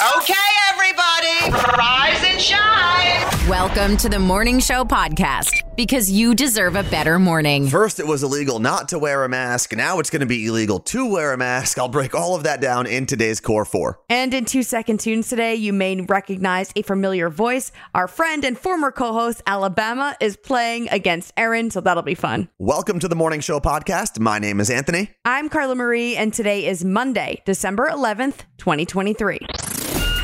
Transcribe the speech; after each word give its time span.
Okay, 0.00 0.32
everybody, 0.70 1.52
rise 1.76 2.24
and 2.24 2.40
shine. 2.40 3.20
Welcome 3.50 3.98
to 3.98 4.08
the 4.08 4.18
Morning 4.18 4.58
Show 4.58 4.82
podcast 4.82 5.60
because 5.76 6.10
you 6.10 6.34
deserve 6.34 6.74
a 6.74 6.84
better 6.84 7.18
morning. 7.18 7.66
First, 7.66 8.00
it 8.00 8.06
was 8.06 8.22
illegal 8.22 8.60
not 8.60 8.88
to 8.90 8.98
wear 8.98 9.24
a 9.24 9.28
mask. 9.28 9.76
Now 9.76 9.98
it's 9.98 10.08
going 10.08 10.20
to 10.20 10.26
be 10.26 10.46
illegal 10.46 10.78
to 10.80 11.06
wear 11.06 11.34
a 11.34 11.36
mask. 11.36 11.78
I'll 11.78 11.88
break 11.88 12.14
all 12.14 12.34
of 12.34 12.44
that 12.44 12.62
down 12.62 12.86
in 12.86 13.04
today's 13.04 13.40
Core 13.40 13.66
4. 13.66 14.00
And 14.08 14.32
in 14.32 14.46
two 14.46 14.62
second 14.62 15.00
tunes 15.00 15.28
today, 15.28 15.56
you 15.56 15.74
may 15.74 16.00
recognize 16.00 16.72
a 16.76 16.80
familiar 16.80 17.28
voice. 17.28 17.70
Our 17.94 18.08
friend 18.08 18.42
and 18.42 18.58
former 18.58 18.90
co 18.90 19.12
host, 19.12 19.42
Alabama, 19.46 20.16
is 20.18 20.34
playing 20.34 20.88
against 20.88 21.36
Eryn, 21.36 21.70
so 21.70 21.82
that'll 21.82 22.02
be 22.02 22.14
fun. 22.14 22.48
Welcome 22.58 23.00
to 23.00 23.08
the 23.08 23.16
Morning 23.16 23.40
Show 23.40 23.60
podcast. 23.60 24.18
My 24.18 24.38
name 24.38 24.60
is 24.60 24.70
Anthony. 24.70 25.10
I'm 25.26 25.50
Carla 25.50 25.74
Marie, 25.74 26.16
and 26.16 26.32
today 26.32 26.64
is 26.64 26.86
Monday, 26.86 27.42
December 27.44 27.90
11th, 27.90 28.44
2023. 28.56 29.40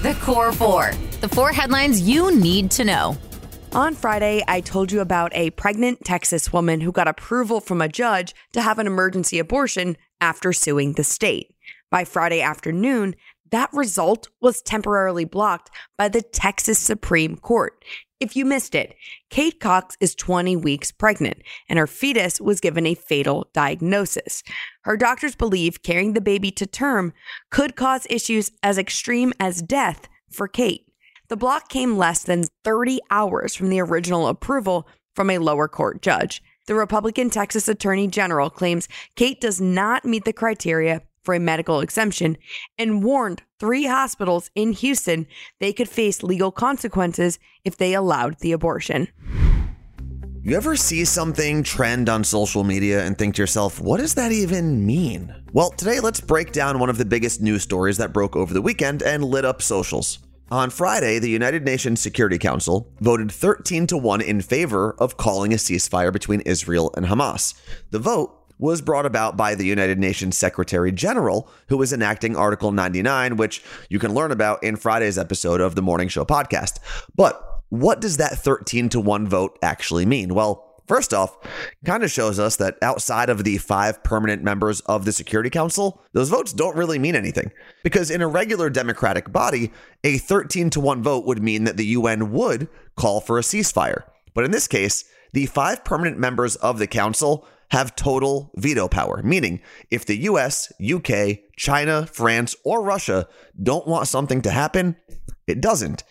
The 0.02 0.12
Core 0.20 0.52
Four. 0.52 0.92
The 1.23 1.28
four 1.28 1.52
headlines 1.52 2.02
you 2.02 2.34
need 2.37 2.70
to 2.73 2.84
know. 2.84 3.16
On 3.73 3.95
Friday, 3.95 4.45
I 4.46 4.60
told 4.60 4.92
you 4.92 5.00
about 5.00 5.34
a 5.34 5.50
pregnant 5.50 6.04
Texas 6.04 6.52
woman 6.52 6.82
who 6.82 6.92
got 6.92 7.09
approval 7.09 7.60
from 7.60 7.80
a 7.80 7.88
judge 7.88 8.34
to 8.52 8.60
have 8.60 8.78
an 8.78 8.87
emergency 8.87 9.38
abortion 9.38 9.96
after 10.20 10.52
suing 10.52 10.92
the 10.92 11.02
state. 11.02 11.54
By 11.90 12.04
Friday 12.04 12.42
afternoon, 12.42 13.16
that 13.51 13.73
result 13.73 14.28
was 14.40 14.60
temporarily 14.60 15.24
blocked 15.24 15.70
by 15.96 16.09
the 16.09 16.23
Texas 16.23 16.78
Supreme 16.78 17.38
Court. 17.38 17.82
If 18.19 18.34
you 18.34 18.47
missed 18.47 18.75
it, 18.75 18.95
Kate 19.29 19.61
Cox 19.61 19.95
is 20.01 20.15
20 20.15 20.57
weeks 20.57 20.91
pregnant 20.91 21.43
and 21.69 21.79
her 21.79 21.87
fetus 21.87 22.41
was 22.41 22.61
given 22.61 22.87
a 22.87 22.95
fatal 22.95 23.51
diagnosis. 23.52 24.43
Her 24.83 24.97
doctors 24.97 25.37
believe 25.37 25.83
carrying 25.83 26.15
the 26.15 26.23
baby 26.23 26.51
to 26.52 26.66
term 26.66 27.12
could 27.51 27.77
cause 27.77 28.07
issues 28.09 28.52
as 28.62 28.79
extreme 28.79 29.34
as 29.38 29.60
death 29.60 30.09
for 30.30 30.48
Kate. 30.48 30.87
The 31.29 31.37
block 31.37 31.69
came 31.69 31.98
less 31.98 32.23
than 32.23 32.45
30 32.65 33.01
hours 33.10 33.55
from 33.55 33.68
the 33.68 33.80
original 33.80 34.29
approval 34.29 34.88
from 35.15 35.29
a 35.29 35.38
lower 35.38 35.68
court 35.68 36.01
judge. 36.01 36.43
The 36.66 36.74
Republican 36.74 37.29
Texas 37.29 37.68
Attorney 37.68 38.09
General 38.09 38.49
claims 38.49 38.88
Kate 39.15 39.40
does 39.40 39.60
not 39.60 40.07
meet 40.07 40.24
the 40.24 40.33
criteria 40.33 41.02
for 41.27 41.35
a 41.35 41.41
medical 41.41 41.80
exemption 41.80 42.38
and 42.79 43.05
warned 43.05 43.43
three 43.60 43.85
hospitals 43.85 44.51
in 44.55 44.73
Houston 44.73 45.27
they 45.60 45.74
could 45.74 45.88
face 45.88 46.23
legal 46.23 46.51
consequences 46.51 47.38
if 47.65 47.77
they 47.77 47.93
allowed 47.93 48.38
the 48.38 48.52
abortion. 48.52 49.09
You 50.43 50.57
ever 50.57 50.77
see 50.77 51.05
something 51.05 51.65
trend 51.65 52.09
on 52.09 52.23
social 52.23 52.63
media 52.63 53.05
and 53.05 53.18
think 53.18 53.35
to 53.35 53.43
yourself, 53.43 53.80
what 53.80 53.99
does 53.99 54.15
that 54.15 54.30
even 54.30 54.87
mean? 54.87 55.35
Well, 55.52 55.71
today 55.71 55.99
let's 55.99 56.21
break 56.21 56.52
down 56.52 56.79
one 56.79 56.88
of 56.88 56.99
the 56.99 57.05
biggest 57.05 57.43
news 57.43 57.65
stories 57.65 57.96
that 57.96 58.13
broke 58.13 58.37
over 58.37 58.55
the 58.55 58.63
weekend 58.63 59.02
and 59.02 59.24
lit 59.24 59.45
up 59.45 59.61
socials. 59.61 60.21
On 60.52 60.71
Friday, 60.71 61.18
the 61.18 61.29
United 61.29 61.65
Nations 61.65 62.01
Security 62.01 62.38
Council 62.38 62.88
voted 63.01 63.33
13 63.33 63.88
to 63.88 63.96
1 63.96 64.21
in 64.21 64.41
favor 64.41 64.94
of 65.00 65.16
calling 65.16 65.53
a 65.53 65.56
ceasefire 65.56 66.12
between 66.12 66.43
Israel 66.43 66.94
and 66.97 67.06
Hamas. 67.06 67.61
The 67.91 67.99
vote 67.99 68.46
was 68.59 68.81
brought 68.81 69.06
about 69.06 69.37
by 69.37 69.54
the 69.54 69.66
United 69.66 69.99
Nations 69.99 70.37
Secretary 70.37 70.93
General, 70.93 71.49
who 71.69 71.76
was 71.76 71.93
enacting 71.93 72.37
Article 72.37 72.72
99, 72.72 73.37
which 73.37 73.62
you 73.88 73.99
can 73.99 74.15
learn 74.15 74.32
about 74.32 74.62
in 74.62 74.76
Friday's 74.76 75.19
episode 75.19 75.60
of 75.60 75.75
the 75.75 75.82
Morning 75.82 76.09
Show 76.09 76.25
podcast. 76.25 76.78
But 77.15 77.43
what 77.69 78.00
does 78.00 78.16
that 78.16 78.38
13 78.38 78.88
to 78.91 79.00
1 79.00 79.27
vote 79.28 79.59
actually 79.62 80.06
mean? 80.06 80.34
Well, 80.34 80.66
First 80.87 81.12
off, 81.12 81.37
kind 81.84 82.04
of 82.04 82.12
shows 82.12 82.38
us 82.38 82.56
that 82.56 82.77
outside 82.81 83.28
of 83.28 83.43
the 83.43 83.59
five 83.59 84.04
permanent 84.04 84.44
members 84.44 84.81
of 84.82 85.04
the 85.04 85.12
Security 85.12 85.50
Council, 85.50 86.00
those 86.12 86.28
votes 86.28 86.53
don't 86.53 86.77
really 86.77 86.99
mean 86.99 87.16
anything. 87.16 87.50
Because 87.82 88.09
in 88.09 88.22
a 88.22 88.28
regular 88.28 88.71
democratic 88.71 89.32
body, 89.32 89.72
a 90.04 90.19
13 90.19 90.71
to 90.71 90.81
1 90.81 91.03
vote 91.03 91.27
would 91.27 91.43
mean 91.43 91.65
that 91.65 91.77
the 91.77 91.87
UN 91.87 92.31
would 92.31 92.69
call 92.94 93.21
for 93.21 93.37
a 93.37 93.43
ceasefire. 93.43 94.04
But 94.32 94.44
in 94.44 94.53
this 94.53 94.69
case, 94.69 95.04
the 95.32 95.47
five 95.47 95.84
permanent 95.84 96.19
members 96.19 96.54
of 96.56 96.78
the 96.78 96.87
council 96.87 97.47
have 97.71 97.97
total 97.97 98.50
veto 98.56 98.88
power, 98.88 99.22
meaning 99.22 99.60
if 99.91 100.04
the 100.04 100.19
US, 100.25 100.72
UK, 100.81 101.38
China, 101.56 102.06
France, 102.06 102.54
or 102.65 102.82
Russia 102.82 103.28
don't 103.60 103.87
want 103.87 104.09
something 104.09 104.43
to 104.43 104.50
happen, 104.50 104.97
it 105.47 105.60
doesn't. 105.60 106.05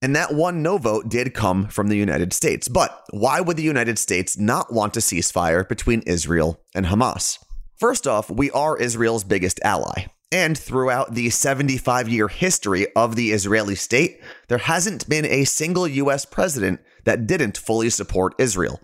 And 0.00 0.14
that 0.14 0.34
one 0.34 0.62
no 0.62 0.78
vote 0.78 1.08
did 1.08 1.34
come 1.34 1.66
from 1.68 1.88
the 1.88 1.96
United 1.96 2.32
States. 2.32 2.68
But 2.68 3.04
why 3.10 3.40
would 3.40 3.56
the 3.56 3.62
United 3.62 3.98
States 3.98 4.38
not 4.38 4.72
want 4.72 4.96
a 4.96 5.00
ceasefire 5.00 5.68
between 5.68 6.02
Israel 6.02 6.60
and 6.74 6.86
Hamas? 6.86 7.38
First 7.76 8.06
off, 8.06 8.30
we 8.30 8.50
are 8.52 8.76
Israel's 8.76 9.24
biggest 9.24 9.60
ally. 9.64 10.06
And 10.30 10.58
throughout 10.58 11.14
the 11.14 11.30
75 11.30 12.08
year 12.08 12.28
history 12.28 12.86
of 12.94 13.16
the 13.16 13.32
Israeli 13.32 13.74
state, 13.74 14.20
there 14.48 14.58
hasn't 14.58 15.08
been 15.08 15.24
a 15.24 15.44
single 15.44 15.88
US 15.88 16.24
president 16.24 16.80
that 17.04 17.26
didn't 17.26 17.56
fully 17.56 17.90
support 17.90 18.34
Israel. 18.38 18.80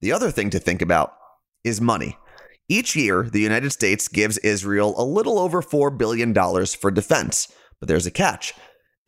The 0.00 0.12
other 0.12 0.30
thing 0.30 0.50
to 0.50 0.58
think 0.58 0.82
about 0.82 1.12
is 1.66 1.80
money. 1.80 2.16
Each 2.68 2.96
year, 2.96 3.24
the 3.24 3.40
United 3.40 3.70
States 3.70 4.08
gives 4.08 4.38
Israel 4.38 4.94
a 4.96 5.04
little 5.04 5.38
over 5.38 5.62
$4 5.62 5.96
billion 5.96 6.34
for 6.34 6.90
defense. 6.90 7.52
But 7.78 7.88
there's 7.88 8.06
a 8.06 8.10
catch 8.10 8.54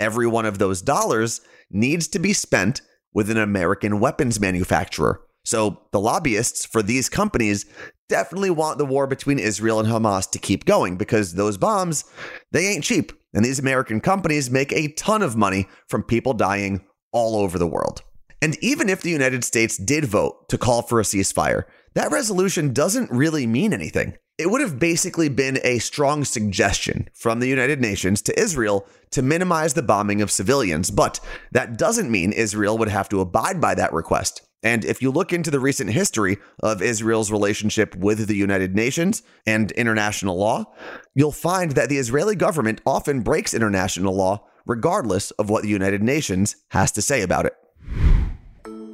every 0.00 0.26
one 0.26 0.46
of 0.46 0.58
those 0.58 0.80
dollars 0.80 1.40
needs 1.70 2.08
to 2.08 2.18
be 2.18 2.32
spent 2.32 2.80
with 3.12 3.30
an 3.30 3.36
American 3.36 3.98
weapons 3.98 4.38
manufacturer. 4.38 5.20
So 5.44 5.82
the 5.92 6.00
lobbyists 6.00 6.66
for 6.66 6.82
these 6.82 7.08
companies 7.08 7.66
definitely 8.08 8.50
want 8.50 8.78
the 8.78 8.84
war 8.84 9.06
between 9.06 9.38
Israel 9.38 9.80
and 9.80 9.88
Hamas 9.88 10.30
to 10.30 10.38
keep 10.38 10.64
going 10.66 10.96
because 10.96 11.34
those 11.34 11.56
bombs, 11.56 12.04
they 12.52 12.66
ain't 12.66 12.84
cheap. 12.84 13.12
And 13.34 13.44
these 13.44 13.58
American 13.58 14.00
companies 14.00 14.50
make 14.50 14.72
a 14.72 14.92
ton 14.92 15.22
of 15.22 15.36
money 15.36 15.66
from 15.88 16.02
people 16.02 16.32
dying 16.32 16.84
all 17.12 17.36
over 17.36 17.58
the 17.58 17.66
world. 17.66 18.02
And 18.40 18.56
even 18.62 18.88
if 18.88 19.02
the 19.02 19.10
United 19.10 19.42
States 19.42 19.76
did 19.76 20.04
vote 20.04 20.48
to 20.48 20.58
call 20.58 20.82
for 20.82 21.00
a 21.00 21.04
ceasefire, 21.04 21.64
that 21.94 22.10
resolution 22.10 22.72
doesn't 22.72 23.10
really 23.10 23.46
mean 23.46 23.72
anything. 23.72 24.16
It 24.38 24.50
would 24.50 24.60
have 24.60 24.78
basically 24.78 25.28
been 25.28 25.58
a 25.64 25.80
strong 25.80 26.24
suggestion 26.24 27.08
from 27.12 27.40
the 27.40 27.48
United 27.48 27.80
Nations 27.80 28.22
to 28.22 28.40
Israel 28.40 28.86
to 29.10 29.20
minimize 29.20 29.74
the 29.74 29.82
bombing 29.82 30.22
of 30.22 30.30
civilians, 30.30 30.92
but 30.92 31.18
that 31.50 31.76
doesn't 31.76 32.10
mean 32.10 32.30
Israel 32.32 32.78
would 32.78 32.88
have 32.88 33.08
to 33.08 33.20
abide 33.20 33.60
by 33.60 33.74
that 33.74 33.92
request. 33.92 34.42
And 34.62 34.84
if 34.84 35.02
you 35.02 35.10
look 35.10 35.32
into 35.32 35.50
the 35.50 35.60
recent 35.60 35.90
history 35.90 36.38
of 36.62 36.82
Israel's 36.82 37.32
relationship 37.32 37.96
with 37.96 38.26
the 38.28 38.36
United 38.36 38.76
Nations 38.76 39.22
and 39.46 39.72
international 39.72 40.36
law, 40.36 40.72
you'll 41.14 41.32
find 41.32 41.72
that 41.72 41.88
the 41.88 41.98
Israeli 41.98 42.36
government 42.36 42.80
often 42.86 43.22
breaks 43.22 43.54
international 43.54 44.14
law 44.14 44.46
regardless 44.66 45.32
of 45.32 45.50
what 45.50 45.62
the 45.62 45.68
United 45.68 46.02
Nations 46.02 46.54
has 46.68 46.92
to 46.92 47.02
say 47.02 47.22
about 47.22 47.46
it. 47.46 47.54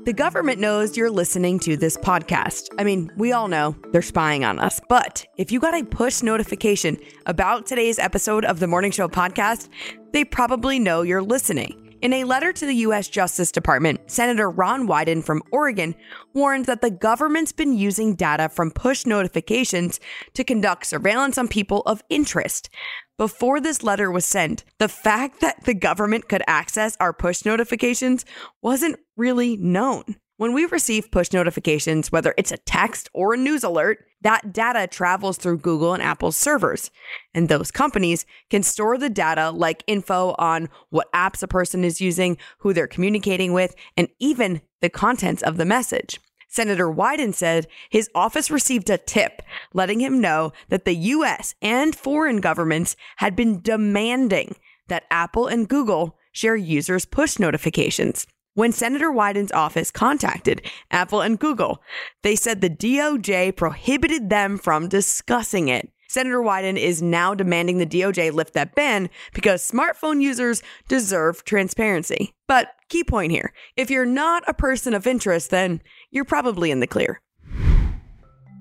The 0.04 0.12
government 0.12 0.60
knows 0.60 0.98
you're 0.98 1.10
listening 1.10 1.58
to 1.60 1.78
this 1.78 1.96
podcast. 1.96 2.68
I 2.78 2.84
mean, 2.84 3.10
we 3.16 3.32
all 3.32 3.48
know 3.48 3.74
they're 3.90 4.02
spying 4.02 4.44
on 4.44 4.58
us. 4.58 4.78
But 4.86 5.24
if 5.38 5.50
you 5.50 5.58
got 5.60 5.72
a 5.72 5.82
push 5.82 6.22
notification 6.22 6.98
about 7.24 7.64
today's 7.64 7.98
episode 7.98 8.44
of 8.44 8.60
the 8.60 8.66
Morning 8.66 8.90
Show 8.90 9.08
podcast, 9.08 9.70
they 10.12 10.22
probably 10.22 10.78
know 10.78 11.00
you're 11.00 11.22
listening. 11.22 11.83
In 12.04 12.12
a 12.12 12.24
letter 12.24 12.52
to 12.52 12.66
the 12.66 12.74
U.S. 12.74 13.08
Justice 13.08 13.50
Department, 13.50 14.10
Senator 14.10 14.50
Ron 14.50 14.86
Wyden 14.86 15.24
from 15.24 15.42
Oregon 15.50 15.94
warned 16.34 16.66
that 16.66 16.82
the 16.82 16.90
government's 16.90 17.52
been 17.52 17.72
using 17.72 18.14
data 18.14 18.50
from 18.50 18.72
push 18.72 19.06
notifications 19.06 20.00
to 20.34 20.44
conduct 20.44 20.84
surveillance 20.84 21.38
on 21.38 21.48
people 21.48 21.80
of 21.86 22.02
interest. 22.10 22.68
Before 23.16 23.58
this 23.58 23.82
letter 23.82 24.10
was 24.10 24.26
sent, 24.26 24.64
the 24.78 24.86
fact 24.86 25.40
that 25.40 25.64
the 25.64 25.72
government 25.72 26.28
could 26.28 26.42
access 26.46 26.94
our 27.00 27.14
push 27.14 27.46
notifications 27.46 28.26
wasn't 28.60 29.00
really 29.16 29.56
known. 29.56 30.16
When 30.36 30.52
we 30.52 30.64
receive 30.64 31.12
push 31.12 31.32
notifications, 31.32 32.10
whether 32.10 32.34
it's 32.36 32.50
a 32.50 32.56
text 32.56 33.08
or 33.14 33.34
a 33.34 33.36
news 33.36 33.62
alert, 33.62 34.04
that 34.22 34.52
data 34.52 34.88
travels 34.88 35.38
through 35.38 35.58
Google 35.58 35.94
and 35.94 36.02
Apple's 36.02 36.36
servers. 36.36 36.90
And 37.34 37.48
those 37.48 37.70
companies 37.70 38.26
can 38.50 38.64
store 38.64 38.98
the 38.98 39.08
data 39.08 39.52
like 39.52 39.84
info 39.86 40.34
on 40.36 40.70
what 40.90 41.12
apps 41.12 41.44
a 41.44 41.46
person 41.46 41.84
is 41.84 42.00
using, 42.00 42.36
who 42.58 42.72
they're 42.72 42.88
communicating 42.88 43.52
with, 43.52 43.76
and 43.96 44.08
even 44.18 44.60
the 44.80 44.90
contents 44.90 45.40
of 45.40 45.56
the 45.56 45.64
message. 45.64 46.18
Senator 46.48 46.88
Wyden 46.88 47.32
said 47.32 47.68
his 47.88 48.10
office 48.12 48.50
received 48.50 48.90
a 48.90 48.98
tip 48.98 49.40
letting 49.72 50.00
him 50.00 50.20
know 50.20 50.52
that 50.68 50.84
the 50.84 50.94
US 50.94 51.54
and 51.62 51.94
foreign 51.94 52.40
governments 52.40 52.96
had 53.18 53.36
been 53.36 53.60
demanding 53.60 54.56
that 54.88 55.04
Apple 55.12 55.46
and 55.46 55.68
Google 55.68 56.18
share 56.32 56.56
users' 56.56 57.04
push 57.04 57.38
notifications. 57.38 58.26
When 58.56 58.70
Senator 58.70 59.10
Wyden's 59.10 59.50
office 59.50 59.90
contacted 59.90 60.62
Apple 60.92 61.20
and 61.20 61.40
Google, 61.40 61.82
they 62.22 62.36
said 62.36 62.60
the 62.60 62.70
DOJ 62.70 63.56
prohibited 63.56 64.30
them 64.30 64.58
from 64.58 64.88
discussing 64.88 65.66
it. 65.66 65.90
Senator 66.08 66.40
Wyden 66.40 66.78
is 66.78 67.02
now 67.02 67.34
demanding 67.34 67.78
the 67.78 67.86
DOJ 67.86 68.32
lift 68.32 68.54
that 68.54 68.76
ban 68.76 69.10
because 69.32 69.68
smartphone 69.68 70.22
users 70.22 70.62
deserve 70.86 71.44
transparency. 71.44 72.32
But 72.46 72.68
key 72.88 73.02
point 73.02 73.32
here 73.32 73.52
if 73.76 73.90
you're 73.90 74.06
not 74.06 74.44
a 74.46 74.54
person 74.54 74.94
of 74.94 75.08
interest, 75.08 75.50
then 75.50 75.82
you're 76.12 76.24
probably 76.24 76.70
in 76.70 76.78
the 76.78 76.86
clear. 76.86 77.20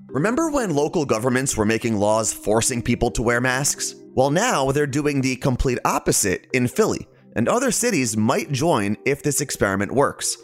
Remember 0.08 0.50
when 0.50 0.74
local 0.74 1.04
governments 1.04 1.56
were 1.56 1.64
making 1.64 1.98
laws 1.98 2.32
forcing 2.32 2.82
people 2.82 3.12
to 3.12 3.22
wear 3.22 3.40
masks? 3.40 3.94
Well, 4.16 4.30
now 4.30 4.72
they're 4.72 4.88
doing 4.88 5.20
the 5.20 5.36
complete 5.36 5.78
opposite 5.84 6.48
in 6.52 6.66
Philly. 6.66 7.06
And 7.34 7.48
other 7.48 7.70
cities 7.70 8.16
might 8.16 8.52
join 8.52 8.96
if 9.04 9.22
this 9.22 9.40
experiment 9.40 9.92
works. 9.92 10.36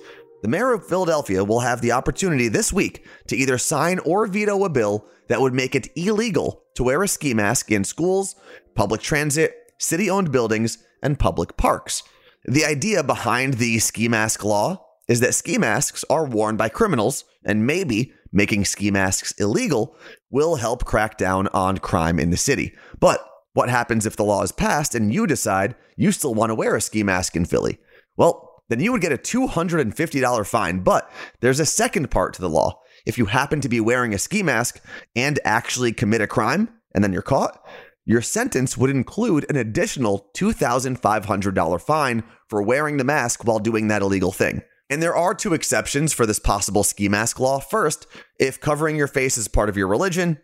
The 0.43 0.49
mayor 0.49 0.73
of 0.73 0.87
Philadelphia 0.87 1.45
will 1.45 1.61
have 1.61 1.81
the 1.81 1.93
opportunity 1.93 2.49
this 2.49 2.73
week 2.73 3.05
to 3.27 3.37
either 3.37 3.59
sign 3.59 3.99
or 4.01 4.27
veto 4.27 4.65
a 4.65 4.71
bill 4.71 5.07
that 5.29 5.41
would 5.41 5.55
make 5.55 5.75
it 5.75 5.89
illegal 5.97 6.63
to 6.75 6.83
wear 6.83 7.03
a 7.03 7.09
ski 7.09 7.35
mask 7.35 7.71
in 7.71 7.85
schools, 7.85 8.35
public 8.75 9.03
transit, 9.03 9.55
city 9.79 10.09
owned 10.09 10.33
buildings, 10.33 10.79
and 11.03 11.19
public 11.19 11.57
parks. 11.57 12.03
The 12.45 12.65
idea 12.65 13.03
behind 13.05 13.55
the 13.55 13.79
ski 13.79 14.09
mask 14.09 14.45
law 14.45 14.87
is 15.09 15.21
that 15.21 15.35
ski 15.35 15.59
masks 15.59 16.05
are 16.09 16.25
worn 16.25 16.57
by 16.57 16.69
criminals, 16.69 17.25
and 17.45 17.67
maybe 17.67 18.13
making 18.33 18.65
ski 18.65 18.91
masks 18.91 19.33
illegal 19.33 19.97
will 20.31 20.57
help 20.57 20.85
crack 20.85 21.19
down 21.19 21.49
on 21.49 21.79
crime 21.79 22.19
in 22.19 22.31
the 22.31 22.37
city. 22.37 22.75
But 22.99 23.25
what 23.52 23.69
happens 23.69 24.06
if 24.06 24.17
the 24.17 24.25
law 24.25 24.43
is 24.43 24.52
passed 24.52 24.94
and 24.94 25.12
you 25.12 25.26
decide 25.26 25.75
you 25.97 26.12
still 26.12 26.35
want 26.35 26.50
to 26.50 26.55
wear 26.55 26.76
a 26.76 26.81
ski 26.81 27.02
mask 27.02 27.37
in 27.37 27.44
Philly? 27.44 27.79
Well, 28.17 28.62
then 28.69 28.81
you 28.81 28.93
would 28.93 29.02
get 29.02 29.12
a 29.12 29.19
$250 29.19 30.47
fine. 30.47 30.81
But 30.81 31.11
there's 31.41 31.61
a 31.61 31.67
second 31.67 32.11
part 32.11 32.35
to 32.35 32.41
the 32.41 32.49
law. 32.49 32.81
If 33.05 33.19
you 33.19 33.26
happen 33.26 33.61
to 33.61 33.69
be 33.69 33.81
wearing 33.81 34.14
a 34.14 34.19
ski 34.19 34.43
mask 34.43 34.81
and 35.17 35.38
actually 35.44 35.93
commit 35.93 36.20
a 36.20 36.26
crime 36.26 36.70
and 36.94 37.02
then 37.02 37.12
you're 37.12 37.23
caught, 37.23 37.61
your 38.06 38.23
sentence 38.23 38.76
would 38.76 38.91
include 38.91 39.47
an 39.50 39.56
additional 39.56 40.31
$2,500 40.37 41.81
fine 41.82 42.23
for 42.49 42.62
wearing 42.62 42.97
the 42.97 43.05
mask 43.05 43.44
while 43.44 43.58
doing 43.58 43.88
that 43.88 44.02
illegal 44.02 44.32
thing. 44.32 44.62
And 44.88 45.02
there 45.02 45.14
are 45.14 45.35
two 45.35 45.55
exceptions 45.55 46.12
for 46.12 46.26
this 46.26 46.41
possible 46.41 46.82
ski 46.82 47.08
mask 47.08 47.38
law. 47.38 47.61
First, 47.61 48.06
if 48.38 48.61
covering 48.61 48.97
your 48.97 49.06
face 49.06 49.38
is 49.38 49.47
part 49.47 49.69
of 49.69 49.76
your 49.76 49.87
religion, 49.87 50.38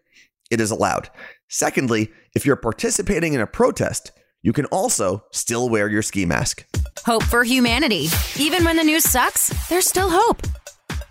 it 0.50 0.60
is 0.60 0.70
allowed. 0.70 1.10
Secondly, 1.48 2.12
if 2.36 2.44
you're 2.44 2.54
participating 2.54 3.32
in 3.32 3.40
a 3.40 3.46
protest, 3.46 4.12
you 4.42 4.52
can 4.52 4.66
also 4.66 5.24
still 5.32 5.70
wear 5.70 5.88
your 5.88 6.02
ski 6.02 6.26
mask. 6.26 6.66
Hope 7.06 7.22
for 7.22 7.44
humanity. 7.44 8.08
Even 8.38 8.62
when 8.62 8.76
the 8.76 8.84
news 8.84 9.04
sucks, 9.04 9.48
there's 9.68 9.88
still 9.88 10.10
hope. 10.10 10.42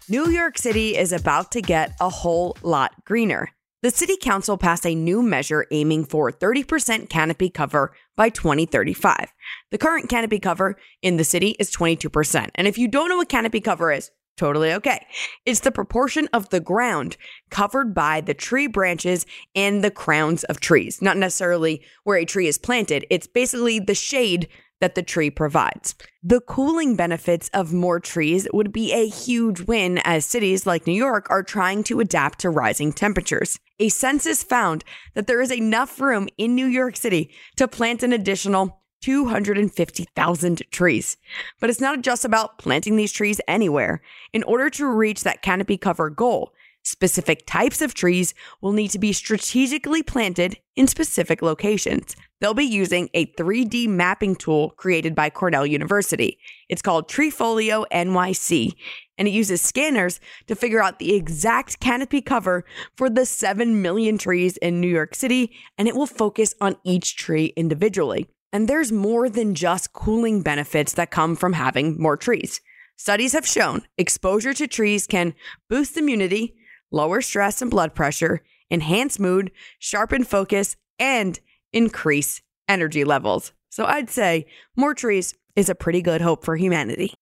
New 0.07 0.29
York 0.29 0.59
City 0.59 0.95
is 0.95 1.11
about 1.11 1.51
to 1.53 1.63
get 1.63 1.95
a 1.99 2.09
whole 2.09 2.55
lot 2.61 2.91
greener. 3.05 3.49
The 3.81 3.89
city 3.89 4.17
council 4.17 4.55
passed 4.55 4.85
a 4.85 4.93
new 4.93 5.23
measure 5.23 5.65
aiming 5.71 6.05
for 6.05 6.31
30% 6.31 7.09
canopy 7.09 7.49
cover 7.49 7.91
by 8.15 8.29
2035. 8.29 9.33
The 9.71 9.79
current 9.79 10.09
canopy 10.09 10.39
cover 10.39 10.77
in 11.01 11.17
the 11.17 11.23
city 11.23 11.55
is 11.59 11.71
22%. 11.71 12.51
And 12.53 12.67
if 12.67 12.77
you 12.77 12.87
don't 12.87 13.09
know 13.09 13.17
what 13.17 13.29
canopy 13.29 13.61
cover 13.61 13.91
is, 13.91 14.11
totally 14.37 14.73
okay. 14.73 15.05
It's 15.45 15.61
the 15.61 15.71
proportion 15.71 16.27
of 16.33 16.49
the 16.49 16.59
ground 16.59 17.17
covered 17.49 17.93
by 17.93 18.21
the 18.21 18.33
tree 18.33 18.67
branches 18.67 19.25
and 19.55 19.83
the 19.83 19.91
crowns 19.91 20.43
of 20.45 20.59
trees, 20.59 21.01
not 21.01 21.17
necessarily 21.17 21.83
where 22.03 22.17
a 22.17 22.25
tree 22.25 22.47
is 22.47 22.57
planted. 22.57 23.05
It's 23.09 23.27
basically 23.27 23.79
the 23.79 23.95
shade 23.95 24.47
that 24.81 24.95
the 24.95 25.03
tree 25.03 25.29
provides. 25.29 25.95
The 26.21 26.41
cooling 26.41 26.95
benefits 26.95 27.49
of 27.53 27.73
more 27.73 27.99
trees 27.99 28.47
would 28.53 28.73
be 28.73 28.91
a 28.91 29.07
huge 29.07 29.61
win 29.61 29.99
as 29.99 30.25
cities 30.25 30.67
like 30.67 30.85
New 30.85 30.93
York 30.93 31.27
are 31.29 31.43
trying 31.43 31.83
to 31.85 32.01
adapt 32.01 32.39
to 32.39 32.49
rising 32.49 32.91
temperatures. 32.91 33.57
A 33.79 33.89
census 33.89 34.43
found 34.43 34.83
that 35.13 35.27
there 35.27 35.41
is 35.41 35.51
enough 35.51 35.99
room 35.99 36.27
in 36.37 36.55
New 36.55 36.65
York 36.65 36.97
City 36.97 37.33
to 37.55 37.67
plant 37.67 38.03
an 38.03 38.11
additional 38.13 38.81
250,000 39.01 40.61
trees. 40.71 41.17
But 41.59 41.69
it's 41.69 41.81
not 41.81 42.01
just 42.01 42.25
about 42.25 42.57
planting 42.57 42.95
these 42.95 43.11
trees 43.11 43.41
anywhere. 43.47 44.01
In 44.33 44.43
order 44.43 44.69
to 44.71 44.87
reach 44.87 45.23
that 45.23 45.41
canopy 45.41 45.77
cover 45.77 46.09
goal, 46.09 46.53
specific 46.85 47.45
types 47.45 47.81
of 47.81 47.93
trees 47.93 48.33
will 48.61 48.71
need 48.71 48.89
to 48.89 48.99
be 48.99 49.11
strategically 49.11 50.03
planted 50.03 50.57
in 50.75 50.87
specific 50.87 51.41
locations. 51.41 52.15
They'll 52.39 52.53
be 52.53 52.63
using 52.63 53.09
a 53.13 53.25
3D 53.25 53.87
mapping 53.87 54.35
tool 54.35 54.71
created 54.71 55.15
by 55.15 55.29
Cornell 55.29 55.65
University. 55.65 56.37
It's 56.69 56.81
called 56.81 57.09
Treefolio 57.09 57.85
NYC, 57.91 58.73
and 59.17 59.27
it 59.27 59.31
uses 59.31 59.61
scanners 59.61 60.19
to 60.47 60.55
figure 60.55 60.83
out 60.83 60.99
the 60.99 61.15
exact 61.15 61.79
canopy 61.79 62.21
cover 62.21 62.65
for 62.95 63.09
the 63.09 63.25
7 63.25 63.81
million 63.81 64.17
trees 64.17 64.57
in 64.57 64.81
New 64.81 64.89
York 64.89 65.15
City, 65.15 65.51
and 65.77 65.87
it 65.87 65.95
will 65.95 66.05
focus 66.05 66.53
on 66.61 66.75
each 66.83 67.15
tree 67.15 67.53
individually. 67.55 68.27
And 68.55 68.69
there's 68.69 68.89
more 68.89 69.27
than 69.27 69.53
just 69.53 69.91
cooling 69.91 70.41
benefits 70.41 70.93
that 70.93 71.11
come 71.11 71.35
from 71.35 71.51
having 71.51 72.01
more 72.01 72.15
trees. 72.15 72.61
Studies 72.95 73.33
have 73.33 73.45
shown 73.45 73.81
exposure 73.97 74.53
to 74.53 74.65
trees 74.65 75.07
can 75.07 75.33
boost 75.69 75.97
immunity, 75.97 76.55
lower 76.89 77.21
stress 77.21 77.61
and 77.61 77.69
blood 77.69 77.93
pressure, 77.93 78.43
enhance 78.71 79.19
mood, 79.19 79.51
sharpen 79.77 80.23
focus, 80.23 80.77
and 80.97 81.41
increase 81.73 82.41
energy 82.69 83.03
levels. 83.03 83.51
So 83.67 83.83
I'd 83.83 84.09
say 84.09 84.45
more 84.77 84.93
trees 84.93 85.33
is 85.57 85.67
a 85.67 85.75
pretty 85.75 86.01
good 86.01 86.21
hope 86.21 86.45
for 86.45 86.55
humanity. 86.55 87.13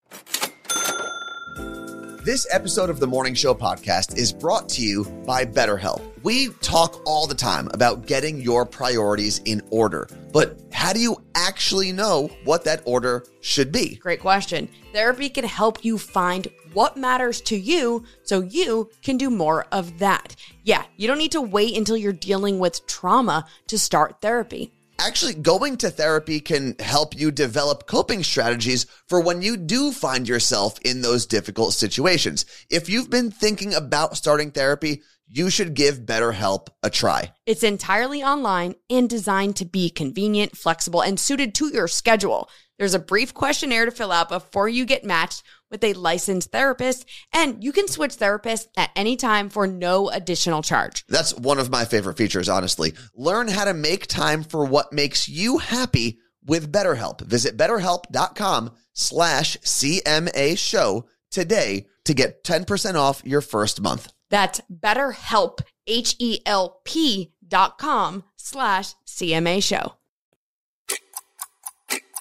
This 2.23 2.47
episode 2.49 2.89
of 2.89 3.01
the 3.01 3.07
Morning 3.07 3.33
Show 3.33 3.53
podcast 3.53 4.17
is 4.17 4.31
brought 4.31 4.69
to 4.69 4.81
you 4.81 5.03
by 5.25 5.43
BetterHelp. 5.43 6.01
We 6.23 6.51
talk 6.61 7.01
all 7.05 7.27
the 7.27 7.35
time 7.35 7.67
about 7.73 8.05
getting 8.05 8.39
your 8.39 8.65
priorities 8.65 9.41
in 9.43 9.61
order, 9.71 10.07
but 10.31 10.57
how 10.71 10.93
do 10.93 11.01
you 11.01 11.17
actually 11.35 11.91
know 11.91 12.29
what 12.45 12.63
that 12.63 12.81
order 12.85 13.25
should 13.41 13.73
be? 13.73 13.95
Great 13.95 14.21
question. 14.21 14.69
Therapy 14.93 15.27
can 15.27 15.43
help 15.43 15.83
you 15.83 15.97
find 15.97 16.47
what 16.71 16.95
matters 16.95 17.41
to 17.41 17.57
you 17.57 18.05
so 18.23 18.39
you 18.39 18.89
can 19.01 19.17
do 19.17 19.29
more 19.29 19.65
of 19.73 19.99
that. 19.99 20.37
Yeah, 20.63 20.85
you 20.95 21.09
don't 21.09 21.17
need 21.17 21.33
to 21.33 21.41
wait 21.41 21.75
until 21.75 21.97
you're 21.97 22.13
dealing 22.13 22.57
with 22.57 22.87
trauma 22.87 23.45
to 23.67 23.77
start 23.77 24.21
therapy. 24.21 24.71
Actually, 25.05 25.33
going 25.33 25.75
to 25.75 25.89
therapy 25.89 26.39
can 26.39 26.75
help 26.79 27.13
you 27.13 27.29
develop 27.29 27.88
coping 27.88 28.23
strategies 28.23 28.85
for 29.09 29.19
when 29.19 29.41
you 29.41 29.57
do 29.57 29.91
find 29.91 30.29
yourself 30.29 30.79
in 30.85 31.01
those 31.01 31.25
difficult 31.25 31.73
situations. 31.73 32.45
If 32.69 32.88
you've 32.88 33.09
been 33.09 33.29
thinking 33.29 33.73
about 33.73 34.15
starting 34.15 34.51
therapy, 34.51 35.01
you 35.27 35.50
should 35.50 35.73
give 35.73 36.05
BetterHelp 36.05 36.67
a 36.83 36.89
try. 36.89 37.33
It's 37.45 37.63
entirely 37.63 38.23
online 38.23 38.75
and 38.89 39.09
designed 39.09 39.57
to 39.57 39.65
be 39.65 39.89
convenient, 39.89 40.57
flexible, 40.57 41.01
and 41.01 41.19
suited 41.19 41.53
to 41.56 41.67
your 41.67 41.89
schedule. 41.89 42.49
There's 42.79 42.94
a 42.94 42.99
brief 42.99 43.33
questionnaire 43.33 43.83
to 43.83 43.91
fill 43.91 44.13
out 44.13 44.29
before 44.29 44.69
you 44.69 44.85
get 44.85 45.03
matched 45.03 45.44
with 45.73 45.83
a 45.83 45.93
licensed 45.93 46.51
therapist, 46.51 47.05
and 47.33 47.61
you 47.61 47.73
can 47.73 47.89
switch 47.89 48.11
therapists 48.11 48.67
at 48.77 48.91
any 48.95 49.17
time 49.17 49.49
for 49.49 49.67
no 49.67 50.09
additional 50.09 50.61
charge. 50.61 51.03
That's 51.09 51.35
one 51.35 51.59
of 51.59 51.69
my 51.69 51.83
favorite 51.83 52.15
features, 52.15 52.47
honestly. 52.47 52.93
Learn 53.15 53.49
how 53.49 53.65
to 53.65 53.73
make 53.73 54.07
time 54.07 54.43
for 54.43 54.63
what 54.63 54.93
makes 54.93 55.27
you 55.27 55.57
happy 55.57 56.19
with 56.45 56.71
BetterHelp. 56.71 57.21
Visit 57.21 57.57
betterhelp.com 57.57 58.71
slash 58.93 59.57
CMA 59.57 60.57
show 60.57 61.06
today 61.31 61.87
to 62.06 62.13
get 62.13 62.44
10% 62.44 62.95
off 62.95 63.23
your 63.25 63.42
first 63.42 63.81
month. 63.81 64.13
That's 64.30 64.61
betterhelp, 64.71 65.59
H-E-L-P 65.87 67.33
dot 67.47 67.77
com 67.77 68.23
slash 68.35 68.94
CMA 69.07 69.63
show. 69.63 69.95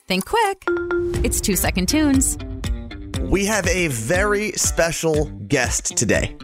Think 0.09 0.27
quick. 0.27 0.65
It's 1.25 1.41
two 1.41 1.57
second 1.57 1.89
tunes. 1.89 2.37
We 3.23 3.47
have 3.47 3.67
a 3.67 3.89
very 3.89 4.53
special 4.53 5.27
guest 5.49 5.97
today. 5.97 6.37